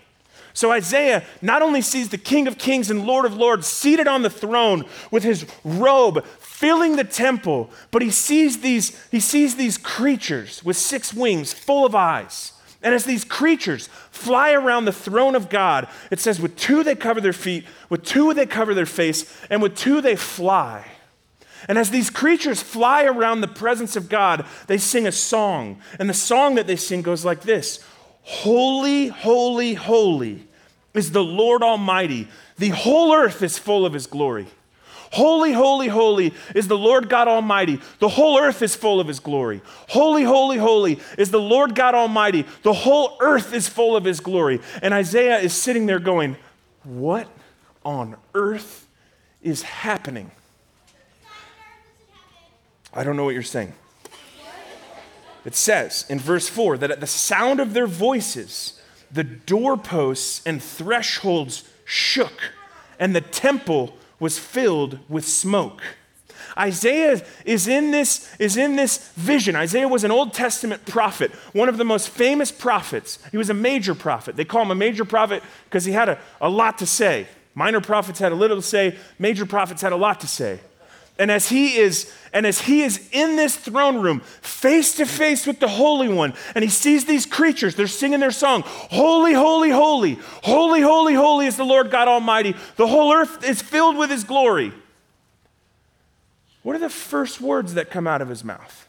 So 0.54 0.70
Isaiah 0.70 1.24
not 1.40 1.62
only 1.62 1.80
sees 1.80 2.10
the 2.10 2.18
King 2.18 2.46
of 2.46 2.58
Kings 2.58 2.90
and 2.90 3.06
Lord 3.06 3.24
of 3.24 3.34
Lords 3.34 3.66
seated 3.66 4.06
on 4.06 4.22
the 4.22 4.30
throne 4.30 4.84
with 5.10 5.22
his 5.22 5.46
robe 5.64 6.24
filling 6.26 6.96
the 6.96 7.04
temple, 7.04 7.70
but 7.90 8.02
he 8.02 8.10
sees 8.10 8.60
these, 8.60 9.08
he 9.10 9.20
sees 9.20 9.56
these 9.56 9.78
creatures 9.78 10.62
with 10.62 10.76
six 10.76 11.14
wings 11.14 11.52
full 11.52 11.86
of 11.86 11.94
eyes. 11.94 12.52
And 12.82 12.94
as 12.94 13.04
these 13.04 13.24
creatures 13.24 13.88
fly 14.10 14.52
around 14.52 14.84
the 14.84 14.92
throne 14.92 15.34
of 15.34 15.48
God, 15.48 15.88
it 16.10 16.20
says, 16.20 16.40
with 16.40 16.56
two 16.56 16.82
they 16.82 16.96
cover 16.96 17.20
their 17.20 17.32
feet, 17.32 17.64
with 17.88 18.04
two 18.04 18.34
they 18.34 18.44
cover 18.44 18.74
their 18.74 18.86
face, 18.86 19.40
and 19.48 19.62
with 19.62 19.76
two 19.76 20.00
they 20.00 20.16
fly. 20.16 20.91
And 21.68 21.78
as 21.78 21.90
these 21.90 22.10
creatures 22.10 22.62
fly 22.62 23.04
around 23.04 23.40
the 23.40 23.48
presence 23.48 23.96
of 23.96 24.08
God, 24.08 24.44
they 24.66 24.78
sing 24.78 25.06
a 25.06 25.12
song. 25.12 25.80
And 25.98 26.08
the 26.08 26.14
song 26.14 26.56
that 26.56 26.66
they 26.66 26.76
sing 26.76 27.02
goes 27.02 27.24
like 27.24 27.42
this 27.42 27.84
Holy, 28.22 29.08
holy, 29.08 29.74
holy 29.74 30.46
is 30.94 31.12
the 31.12 31.24
Lord 31.24 31.62
Almighty. 31.62 32.28
The 32.58 32.70
whole 32.70 33.14
earth 33.14 33.42
is 33.42 33.58
full 33.58 33.86
of 33.86 33.92
his 33.92 34.06
glory. 34.06 34.46
Holy, 35.12 35.52
holy, 35.52 35.88
holy 35.88 36.32
is 36.54 36.68
the 36.68 36.78
Lord 36.78 37.10
God 37.10 37.28
Almighty. 37.28 37.80
The 37.98 38.08
whole 38.08 38.38
earth 38.38 38.62
is 38.62 38.74
full 38.74 38.98
of 38.98 39.08
his 39.08 39.20
glory. 39.20 39.60
Holy, 39.88 40.22
holy, 40.22 40.56
holy 40.56 41.00
is 41.18 41.30
the 41.30 41.40
Lord 41.40 41.74
God 41.74 41.94
Almighty. 41.94 42.46
The 42.62 42.72
whole 42.72 43.18
earth 43.20 43.52
is 43.52 43.68
full 43.68 43.94
of 43.94 44.04
his 44.04 44.20
glory. 44.20 44.60
And 44.80 44.94
Isaiah 44.94 45.38
is 45.38 45.52
sitting 45.52 45.84
there 45.84 45.98
going, 45.98 46.36
What 46.82 47.28
on 47.84 48.16
earth 48.34 48.86
is 49.42 49.62
happening? 49.62 50.30
I 52.94 53.04
don't 53.04 53.16
know 53.16 53.24
what 53.24 53.34
you're 53.34 53.42
saying. 53.42 53.72
It 55.44 55.54
says 55.56 56.04
in 56.08 56.18
verse 56.18 56.48
4 56.48 56.78
that 56.78 56.90
at 56.90 57.00
the 57.00 57.06
sound 57.06 57.60
of 57.60 57.74
their 57.74 57.86
voices, 57.86 58.80
the 59.10 59.24
doorposts 59.24 60.42
and 60.46 60.62
thresholds 60.62 61.68
shook, 61.84 62.52
and 62.98 63.14
the 63.14 63.20
temple 63.20 63.96
was 64.20 64.38
filled 64.38 64.98
with 65.08 65.26
smoke. 65.26 65.82
Isaiah 66.56 67.22
is 67.44 67.66
in 67.66 67.92
this 67.92 68.34
is 68.38 68.56
in 68.56 68.76
this 68.76 69.12
vision. 69.14 69.56
Isaiah 69.56 69.88
was 69.88 70.04
an 70.04 70.10
Old 70.10 70.34
Testament 70.34 70.84
prophet, 70.84 71.30
one 71.52 71.68
of 71.68 71.78
the 71.78 71.84
most 71.84 72.10
famous 72.10 72.52
prophets. 72.52 73.18
He 73.30 73.38
was 73.38 73.48
a 73.50 73.54
major 73.54 73.94
prophet. 73.94 74.36
They 74.36 74.44
call 74.44 74.62
him 74.62 74.70
a 74.70 74.74
major 74.74 75.04
prophet 75.04 75.42
because 75.64 75.84
he 75.84 75.92
had 75.92 76.08
a, 76.08 76.18
a 76.40 76.50
lot 76.50 76.78
to 76.78 76.86
say. 76.86 77.26
Minor 77.54 77.80
prophets 77.80 78.18
had 78.18 78.32
a 78.32 78.34
little 78.34 78.56
to 78.56 78.62
say, 78.62 78.96
major 79.18 79.44
prophets 79.44 79.82
had 79.82 79.92
a 79.92 79.96
lot 79.96 80.20
to 80.20 80.26
say. 80.26 80.60
And 81.18 81.30
as 81.30 81.48
he 81.48 81.76
is 81.76 82.12
and 82.32 82.46
as 82.46 82.62
he 82.62 82.82
is 82.82 83.08
in 83.12 83.36
this 83.36 83.54
throne 83.54 84.00
room 84.00 84.20
face 84.20 84.96
to 84.96 85.04
face 85.04 85.46
with 85.46 85.60
the 85.60 85.68
holy 85.68 86.08
one 86.08 86.32
and 86.54 86.64
he 86.64 86.70
sees 86.70 87.04
these 87.04 87.26
creatures 87.26 87.74
they're 87.74 87.86
singing 87.86 88.20
their 88.20 88.30
song 88.30 88.62
holy 88.64 89.34
holy 89.34 89.68
holy 89.68 90.18
holy 90.42 90.80
holy 90.80 91.12
holy 91.12 91.46
is 91.46 91.56
the 91.56 91.64
Lord 91.64 91.90
God 91.90 92.08
almighty. 92.08 92.56
The 92.76 92.86
whole 92.86 93.12
earth 93.12 93.44
is 93.44 93.60
filled 93.60 93.96
with 93.96 94.10
his 94.10 94.24
glory. 94.24 94.72
What 96.62 96.76
are 96.76 96.80
the 96.80 96.88
first 96.88 97.40
words 97.40 97.74
that 97.74 97.90
come 97.90 98.06
out 98.06 98.22
of 98.22 98.28
his 98.28 98.44
mouth? 98.44 98.86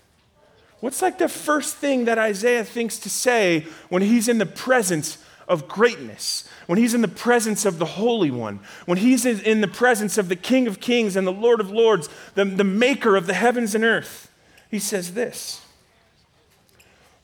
What's 0.79 1.01
like 1.01 1.17
the 1.17 1.29
first 1.29 1.77
thing 1.77 2.05
that 2.05 2.17
Isaiah 2.17 2.63
thinks 2.63 2.99
to 2.99 3.09
say 3.09 3.65
when 3.89 4.01
he's 4.01 4.27
in 4.27 4.37
the 4.37 4.45
presence 4.45 5.17
of 5.47 5.67
greatness, 5.67 6.47
when 6.67 6.77
he's 6.77 6.93
in 6.93 7.01
the 7.01 7.07
presence 7.07 7.65
of 7.65 7.79
the 7.79 7.85
Holy 7.85 8.31
One, 8.31 8.59
when 8.85 8.97
he's 8.97 9.25
in 9.25 9.61
the 9.61 9.67
presence 9.67 10.17
of 10.17 10.29
the 10.29 10.35
King 10.35 10.67
of 10.67 10.79
Kings 10.79 11.15
and 11.15 11.27
the 11.27 11.31
Lord 11.31 11.59
of 11.59 11.71
Lords, 11.71 12.09
the, 12.35 12.45
the 12.45 12.63
maker 12.63 13.15
of 13.15 13.27
the 13.27 13.33
heavens 13.33 13.75
and 13.75 13.83
earth, 13.83 14.31
he 14.69 14.79
says 14.79 15.13
this 15.13 15.61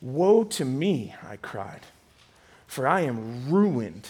Woe 0.02 0.44
to 0.46 0.66
me, 0.66 1.16
I 1.28 1.38
cried, 1.38 1.82
for 2.68 2.88
I 2.88 3.02
am 3.02 3.50
ruined. 3.50 4.08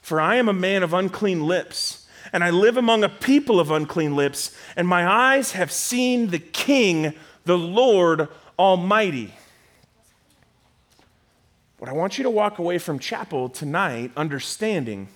For 0.00 0.20
I 0.20 0.36
am 0.36 0.48
a 0.48 0.52
man 0.52 0.82
of 0.82 0.94
unclean 0.94 1.46
lips, 1.46 2.06
and 2.32 2.42
I 2.42 2.50
live 2.50 2.76
among 2.76 3.04
a 3.04 3.08
people 3.08 3.60
of 3.60 3.70
unclean 3.70 4.16
lips, 4.16 4.56
and 4.76 4.88
my 4.88 5.06
eyes 5.06 5.52
have 5.52 5.70
seen 5.70 6.28
the 6.28 6.38
King, 6.38 7.14
the 7.44 7.58
Lord 7.58 8.28
Almighty. 8.58 9.34
What 11.80 11.88
I 11.88 11.94
want 11.94 12.18
you 12.18 12.24
to 12.24 12.30
walk 12.30 12.58
away 12.58 12.76
from 12.76 12.98
chapel 12.98 13.48
tonight 13.48 14.12
understanding 14.14 15.08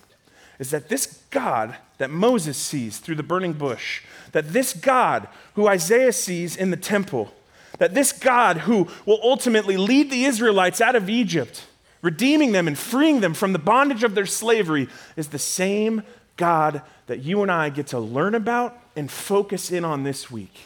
is 0.57 0.71
that 0.71 0.89
this 0.89 1.21
God 1.29 1.75
that 1.99 2.09
Moses 2.09 2.57
sees 2.57 2.97
through 2.97 3.17
the 3.17 3.21
burning 3.21 3.53
bush, 3.53 4.01
that 4.31 4.51
this 4.51 4.73
God 4.73 5.27
who 5.53 5.67
Isaiah 5.67 6.11
sees 6.11 6.55
in 6.55 6.71
the 6.71 6.75
temple, 6.75 7.31
that 7.77 7.93
this 7.93 8.11
God 8.11 8.57
who 8.57 8.87
will 9.05 9.19
ultimately 9.21 9.77
lead 9.77 10.09
the 10.09 10.25
Israelites 10.25 10.81
out 10.81 10.95
of 10.95 11.07
Egypt, 11.07 11.67
redeeming 12.01 12.51
them 12.51 12.67
and 12.67 12.79
freeing 12.79 13.19
them 13.19 13.35
from 13.35 13.53
the 13.53 13.59
bondage 13.59 14.03
of 14.03 14.15
their 14.15 14.25
slavery, 14.25 14.87
is 15.15 15.27
the 15.27 15.37
same 15.37 16.01
God 16.35 16.81
that 17.05 17.19
you 17.19 17.43
and 17.43 17.51
I 17.51 17.69
get 17.69 17.85
to 17.87 17.99
learn 17.99 18.33
about 18.33 18.75
and 18.95 19.11
focus 19.11 19.71
in 19.71 19.85
on 19.85 20.01
this 20.01 20.31
week. 20.31 20.61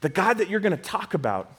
The 0.00 0.08
God 0.08 0.38
that 0.38 0.48
you're 0.48 0.58
going 0.58 0.74
to 0.74 0.82
talk 0.82 1.12
about 1.12 1.52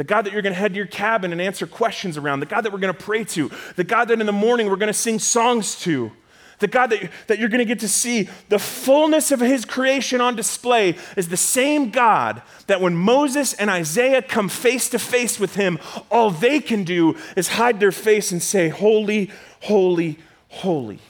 the 0.00 0.04
God 0.04 0.24
that 0.24 0.32
you're 0.32 0.40
going 0.40 0.54
to 0.54 0.58
head 0.58 0.72
to 0.72 0.78
your 0.78 0.86
cabin 0.86 1.30
and 1.30 1.42
answer 1.42 1.66
questions 1.66 2.16
around, 2.16 2.40
the 2.40 2.46
God 2.46 2.62
that 2.62 2.72
we're 2.72 2.78
going 2.78 2.94
to 2.94 2.98
pray 2.98 3.22
to, 3.22 3.50
the 3.76 3.84
God 3.84 4.06
that 4.08 4.18
in 4.18 4.24
the 4.24 4.32
morning 4.32 4.66
we're 4.70 4.76
going 4.76 4.86
to 4.86 4.94
sing 4.94 5.18
songs 5.18 5.78
to, 5.80 6.10
the 6.58 6.68
God 6.68 6.86
that, 6.86 7.10
that 7.26 7.38
you're 7.38 7.50
going 7.50 7.58
to 7.58 7.66
get 7.66 7.80
to 7.80 7.88
see 7.88 8.26
the 8.48 8.58
fullness 8.58 9.30
of 9.30 9.40
his 9.40 9.66
creation 9.66 10.22
on 10.22 10.36
display 10.36 10.96
is 11.18 11.28
the 11.28 11.36
same 11.36 11.90
God 11.90 12.40
that 12.66 12.80
when 12.80 12.96
Moses 12.96 13.52
and 13.52 13.68
Isaiah 13.68 14.22
come 14.22 14.48
face 14.48 14.88
to 14.88 14.98
face 14.98 15.38
with 15.38 15.56
him, 15.56 15.78
all 16.10 16.30
they 16.30 16.60
can 16.60 16.82
do 16.82 17.14
is 17.36 17.48
hide 17.48 17.78
their 17.78 17.92
face 17.92 18.32
and 18.32 18.42
say, 18.42 18.70
Holy, 18.70 19.30
holy, 19.64 20.18
holy. 20.48 21.00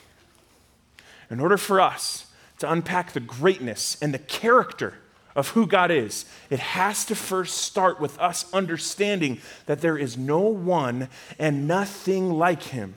In 1.31 1.39
order 1.39 1.57
for 1.57 1.81
us 1.81 2.27
to 2.59 2.69
unpack 2.69 3.13
the 3.13 3.21
greatness 3.21 3.97
and 4.03 4.13
the 4.13 4.19
character 4.19 4.95
of 5.35 5.51
who 5.51 5.67
God 5.67 5.91
is, 5.91 6.25
it 6.49 6.59
has 6.59 7.05
to 7.07 7.15
first 7.15 7.59
start 7.59 8.01
with 8.01 8.19
us 8.19 8.53
understanding 8.53 9.41
that 9.67 9.81
there 9.81 9.97
is 9.97 10.19
no 10.19 10.41
one 10.41 11.09
and 11.39 11.69
nothing 11.69 12.31
like 12.31 12.65
him. 12.65 12.95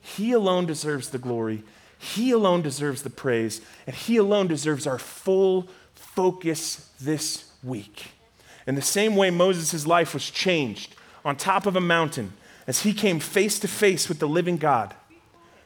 He 0.00 0.32
alone 0.32 0.66
deserves 0.66 1.10
the 1.10 1.18
glory, 1.18 1.62
he 1.98 2.32
alone 2.32 2.62
deserves 2.62 3.02
the 3.02 3.10
praise, 3.10 3.60
and 3.86 3.94
he 3.94 4.16
alone 4.16 4.48
deserves 4.48 4.86
our 4.86 4.98
full 4.98 5.68
focus 5.94 6.90
this 7.00 7.50
week. 7.62 8.08
In 8.66 8.74
the 8.74 8.82
same 8.82 9.16
way 9.16 9.30
Moses' 9.30 9.86
life 9.86 10.14
was 10.14 10.30
changed 10.30 10.94
on 11.24 11.36
top 11.36 11.66
of 11.66 11.76
a 11.76 11.80
mountain 11.80 12.32
as 12.66 12.82
he 12.82 12.92
came 12.92 13.20
face 13.20 13.58
to 13.60 13.68
face 13.68 14.08
with 14.08 14.18
the 14.18 14.28
living 14.28 14.56
God, 14.56 14.94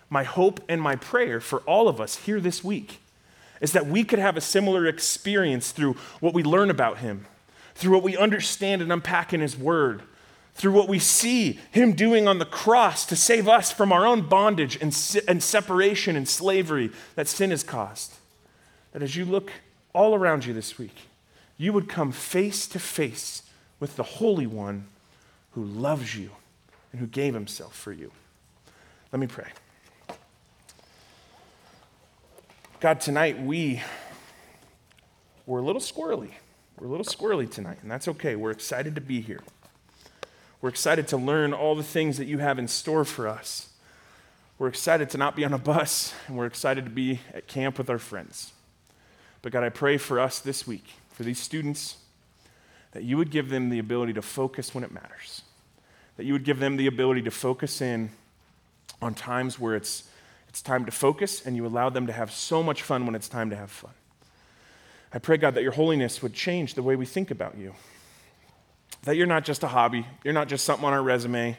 my 0.09 0.23
hope 0.23 0.61
and 0.69 0.81
my 0.81 0.97
prayer 0.97 1.41
for 1.41 1.61
all 1.61 1.89
of 1.89 2.01
us 2.01 2.17
here 2.17 2.41
this 2.41 2.63
week 2.63 3.01
is 3.61 3.73
that 3.73 3.87
we 3.87 4.05
could 4.05 4.19
have 4.19 4.37
a 4.37 4.41
similar 4.41 4.87
experience 4.87 5.73
through 5.73 5.95
what 6.21 6.35
we 6.35 6.43
learn 6.43 6.71
about 6.71 6.99
him, 6.99 7.27
through 7.75 7.95
what 7.95 8.03
we 8.03 8.17
understand 8.17 8.83
and 8.83 8.93
unpack 8.93 9.33
in 9.33 9.41
his 9.41 9.57
word, 9.57 10.03
through 10.55 10.73
what 10.73 10.89
we 10.89 10.99
see 10.99 11.61
him 11.71 11.93
doing 11.93 12.27
on 12.27 12.39
the 12.39 12.47
cross 12.47 13.05
to 13.07 13.17
save 13.17 13.47
us 13.47 13.71
from 13.71 13.93
our 13.93 14.07
own 14.07 14.23
bondage 14.23 14.77
and, 14.77 14.97
and 15.29 15.43
separation 15.43 16.17
and 16.17 16.29
slavery 16.29 16.91
that 17.15 17.29
sin 17.29 17.51
has 17.51 17.63
caused. 17.63 18.15
That 18.93 19.03
as 19.03 19.17
you 19.17 19.25
look 19.25 19.53
all 19.93 20.15
around 20.15 20.47
you 20.47 20.55
this 20.55 20.79
week, 20.79 21.09
you 21.59 21.73
would 21.73 21.89
come 21.89 22.13
face 22.13 22.67
to 22.69 22.79
face 22.79 23.43
with 23.81 23.97
the 23.97 24.03
Holy 24.03 24.47
One 24.47 24.87
who 25.53 25.65
loves 25.65 26.17
you 26.17 26.31
and 26.93 27.01
who 27.01 27.07
gave 27.07 27.35
himself 27.35 27.75
for 27.75 27.93
you. 27.93 28.11
Let 29.13 29.21
me 29.21 29.27
pray. 29.27 29.49
God, 32.87 33.01
tonight 33.01 33.43
we 33.43 33.83
we're 35.45 35.59
a 35.59 35.63
little 35.63 35.81
squirrely. 35.81 36.31
We're 36.79 36.87
a 36.87 36.89
little 36.89 37.05
squirrely 37.05 37.51
tonight, 37.51 37.79
and 37.83 37.91
that's 37.91 38.07
okay. 38.07 38.37
We're 38.37 38.53
excited 38.53 38.95
to 38.95 39.01
be 39.01 39.21
here. 39.21 39.41
We're 40.61 40.69
excited 40.69 41.09
to 41.09 41.17
learn 41.17 41.53
all 41.53 41.75
the 41.75 41.83
things 41.83 42.17
that 42.19 42.27
you 42.27 42.39
have 42.39 42.61
in 42.61 42.69
store 42.69 43.05
for 43.05 43.27
us. 43.27 43.71
We're 44.57 44.69
excited 44.69 45.11
to 45.11 45.19
not 45.19 45.35
be 45.35 45.45
on 45.45 45.53
a 45.53 45.59
bus, 45.59 46.15
and 46.29 46.37
we're 46.37 46.47
excited 46.47 46.85
to 46.85 46.91
be 46.93 47.19
at 47.35 47.49
camp 47.49 47.77
with 47.77 47.91
our 47.91 47.99
friends. 47.99 48.53
But 49.43 49.51
God, 49.51 49.65
I 49.65 49.69
pray 49.69 49.99
for 49.99 50.21
us 50.21 50.39
this 50.39 50.65
week, 50.65 50.87
for 51.11 51.25
these 51.25 51.41
students, 51.41 51.97
that 52.93 53.03
you 53.03 53.17
would 53.17 53.33
give 53.33 53.49
them 53.49 53.69
the 53.69 53.81
ability 53.81 54.13
to 54.13 54.23
focus 54.23 54.77
when 54.77 54.85
it 54.85 54.93
matters. 54.93 55.43
That 56.19 56.25
you 56.25 56.35
would 56.35 56.45
give 56.45 56.61
them 56.61 56.77
the 56.77 56.87
ability 56.87 57.23
to 57.23 57.33
focus 57.33 57.81
in 57.81 58.11
on 59.03 59.15
times 59.15 59.59
where 59.59 59.75
it's 59.75 60.05
it's 60.57 60.63
time 60.63 60.87
to 60.87 60.91
focus, 60.91 61.45
and 61.45 61.55
you 61.55 61.67
allow 61.67 61.91
them 61.91 62.07
to 62.07 62.15
have 62.15 62.33
so 62.33 62.63
much 62.63 62.81
fun 62.81 63.05
when 63.05 63.15
it's 63.15 63.29
time 63.29 63.51
to 63.51 63.57
have 63.57 63.71
fun. 63.71 63.91
I 65.13 65.19
pray, 65.19 65.37
God, 65.37 65.53
that 65.53 65.63
your 65.63 65.73
holiness 65.73 66.23
would 66.23 66.33
change 66.33 66.73
the 66.73 66.83
way 66.83 66.97
we 66.97 67.05
think 67.05 67.31
about 67.31 67.59
you. 67.59 67.75
That 69.03 69.17
you're 69.17 69.27
not 69.27 69.45
just 69.45 69.63
a 69.65 69.69
hobby, 69.69 70.07
you're 70.25 70.33
not 70.33 70.49
just 70.49 70.65
something 70.65 70.87
on 70.87 70.95
our 70.95 71.03
resume. 71.03 71.59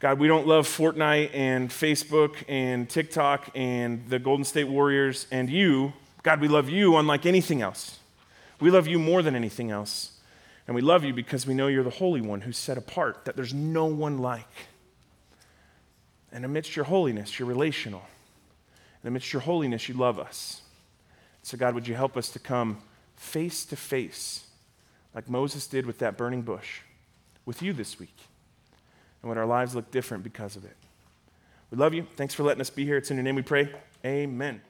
God, 0.00 0.18
we 0.18 0.26
don't 0.26 0.46
love 0.46 0.66
Fortnite 0.66 1.34
and 1.34 1.68
Facebook 1.68 2.42
and 2.48 2.88
TikTok 2.88 3.50
and 3.54 4.08
the 4.08 4.18
Golden 4.18 4.46
State 4.46 4.68
Warriors 4.68 5.26
and 5.30 5.50
you. 5.50 5.92
God, 6.22 6.40
we 6.40 6.48
love 6.48 6.70
you 6.70 6.96
unlike 6.96 7.26
anything 7.26 7.60
else. 7.60 7.98
We 8.58 8.70
love 8.70 8.86
you 8.86 8.98
more 8.98 9.20
than 9.20 9.36
anything 9.36 9.70
else. 9.70 10.12
And 10.66 10.74
we 10.74 10.80
love 10.80 11.04
you 11.04 11.12
because 11.12 11.46
we 11.46 11.52
know 11.52 11.66
you're 11.66 11.84
the 11.84 11.90
Holy 11.90 12.22
One 12.22 12.40
who's 12.40 12.56
set 12.56 12.78
apart, 12.78 13.26
that 13.26 13.36
there's 13.36 13.52
no 13.52 13.84
one 13.84 14.16
like. 14.16 14.48
And 16.32 16.44
amidst 16.44 16.74
your 16.74 16.86
holiness, 16.86 17.38
you're 17.38 17.46
relational. 17.48 18.02
And 19.02 19.08
amidst 19.08 19.32
your 19.32 19.42
holiness, 19.42 19.88
you 19.88 19.94
love 19.94 20.18
us. 20.18 20.62
So, 21.42 21.56
God, 21.56 21.74
would 21.74 21.86
you 21.86 21.94
help 21.94 22.16
us 22.16 22.30
to 22.30 22.38
come 22.38 22.78
face 23.16 23.64
to 23.66 23.76
face, 23.76 24.46
like 25.14 25.28
Moses 25.28 25.66
did 25.66 25.86
with 25.86 25.98
that 25.98 26.16
burning 26.16 26.42
bush, 26.42 26.80
with 27.44 27.62
you 27.62 27.72
this 27.72 27.98
week? 27.98 28.16
And 29.20 29.28
would 29.28 29.38
our 29.38 29.46
lives 29.46 29.74
look 29.74 29.90
different 29.90 30.24
because 30.24 30.56
of 30.56 30.64
it? 30.64 30.76
We 31.70 31.78
love 31.78 31.94
you. 31.94 32.06
Thanks 32.16 32.34
for 32.34 32.42
letting 32.42 32.60
us 32.60 32.70
be 32.70 32.84
here. 32.84 32.96
It's 32.96 33.10
in 33.10 33.16
your 33.16 33.24
name 33.24 33.36
we 33.36 33.42
pray. 33.42 33.72
Amen. 34.04 34.60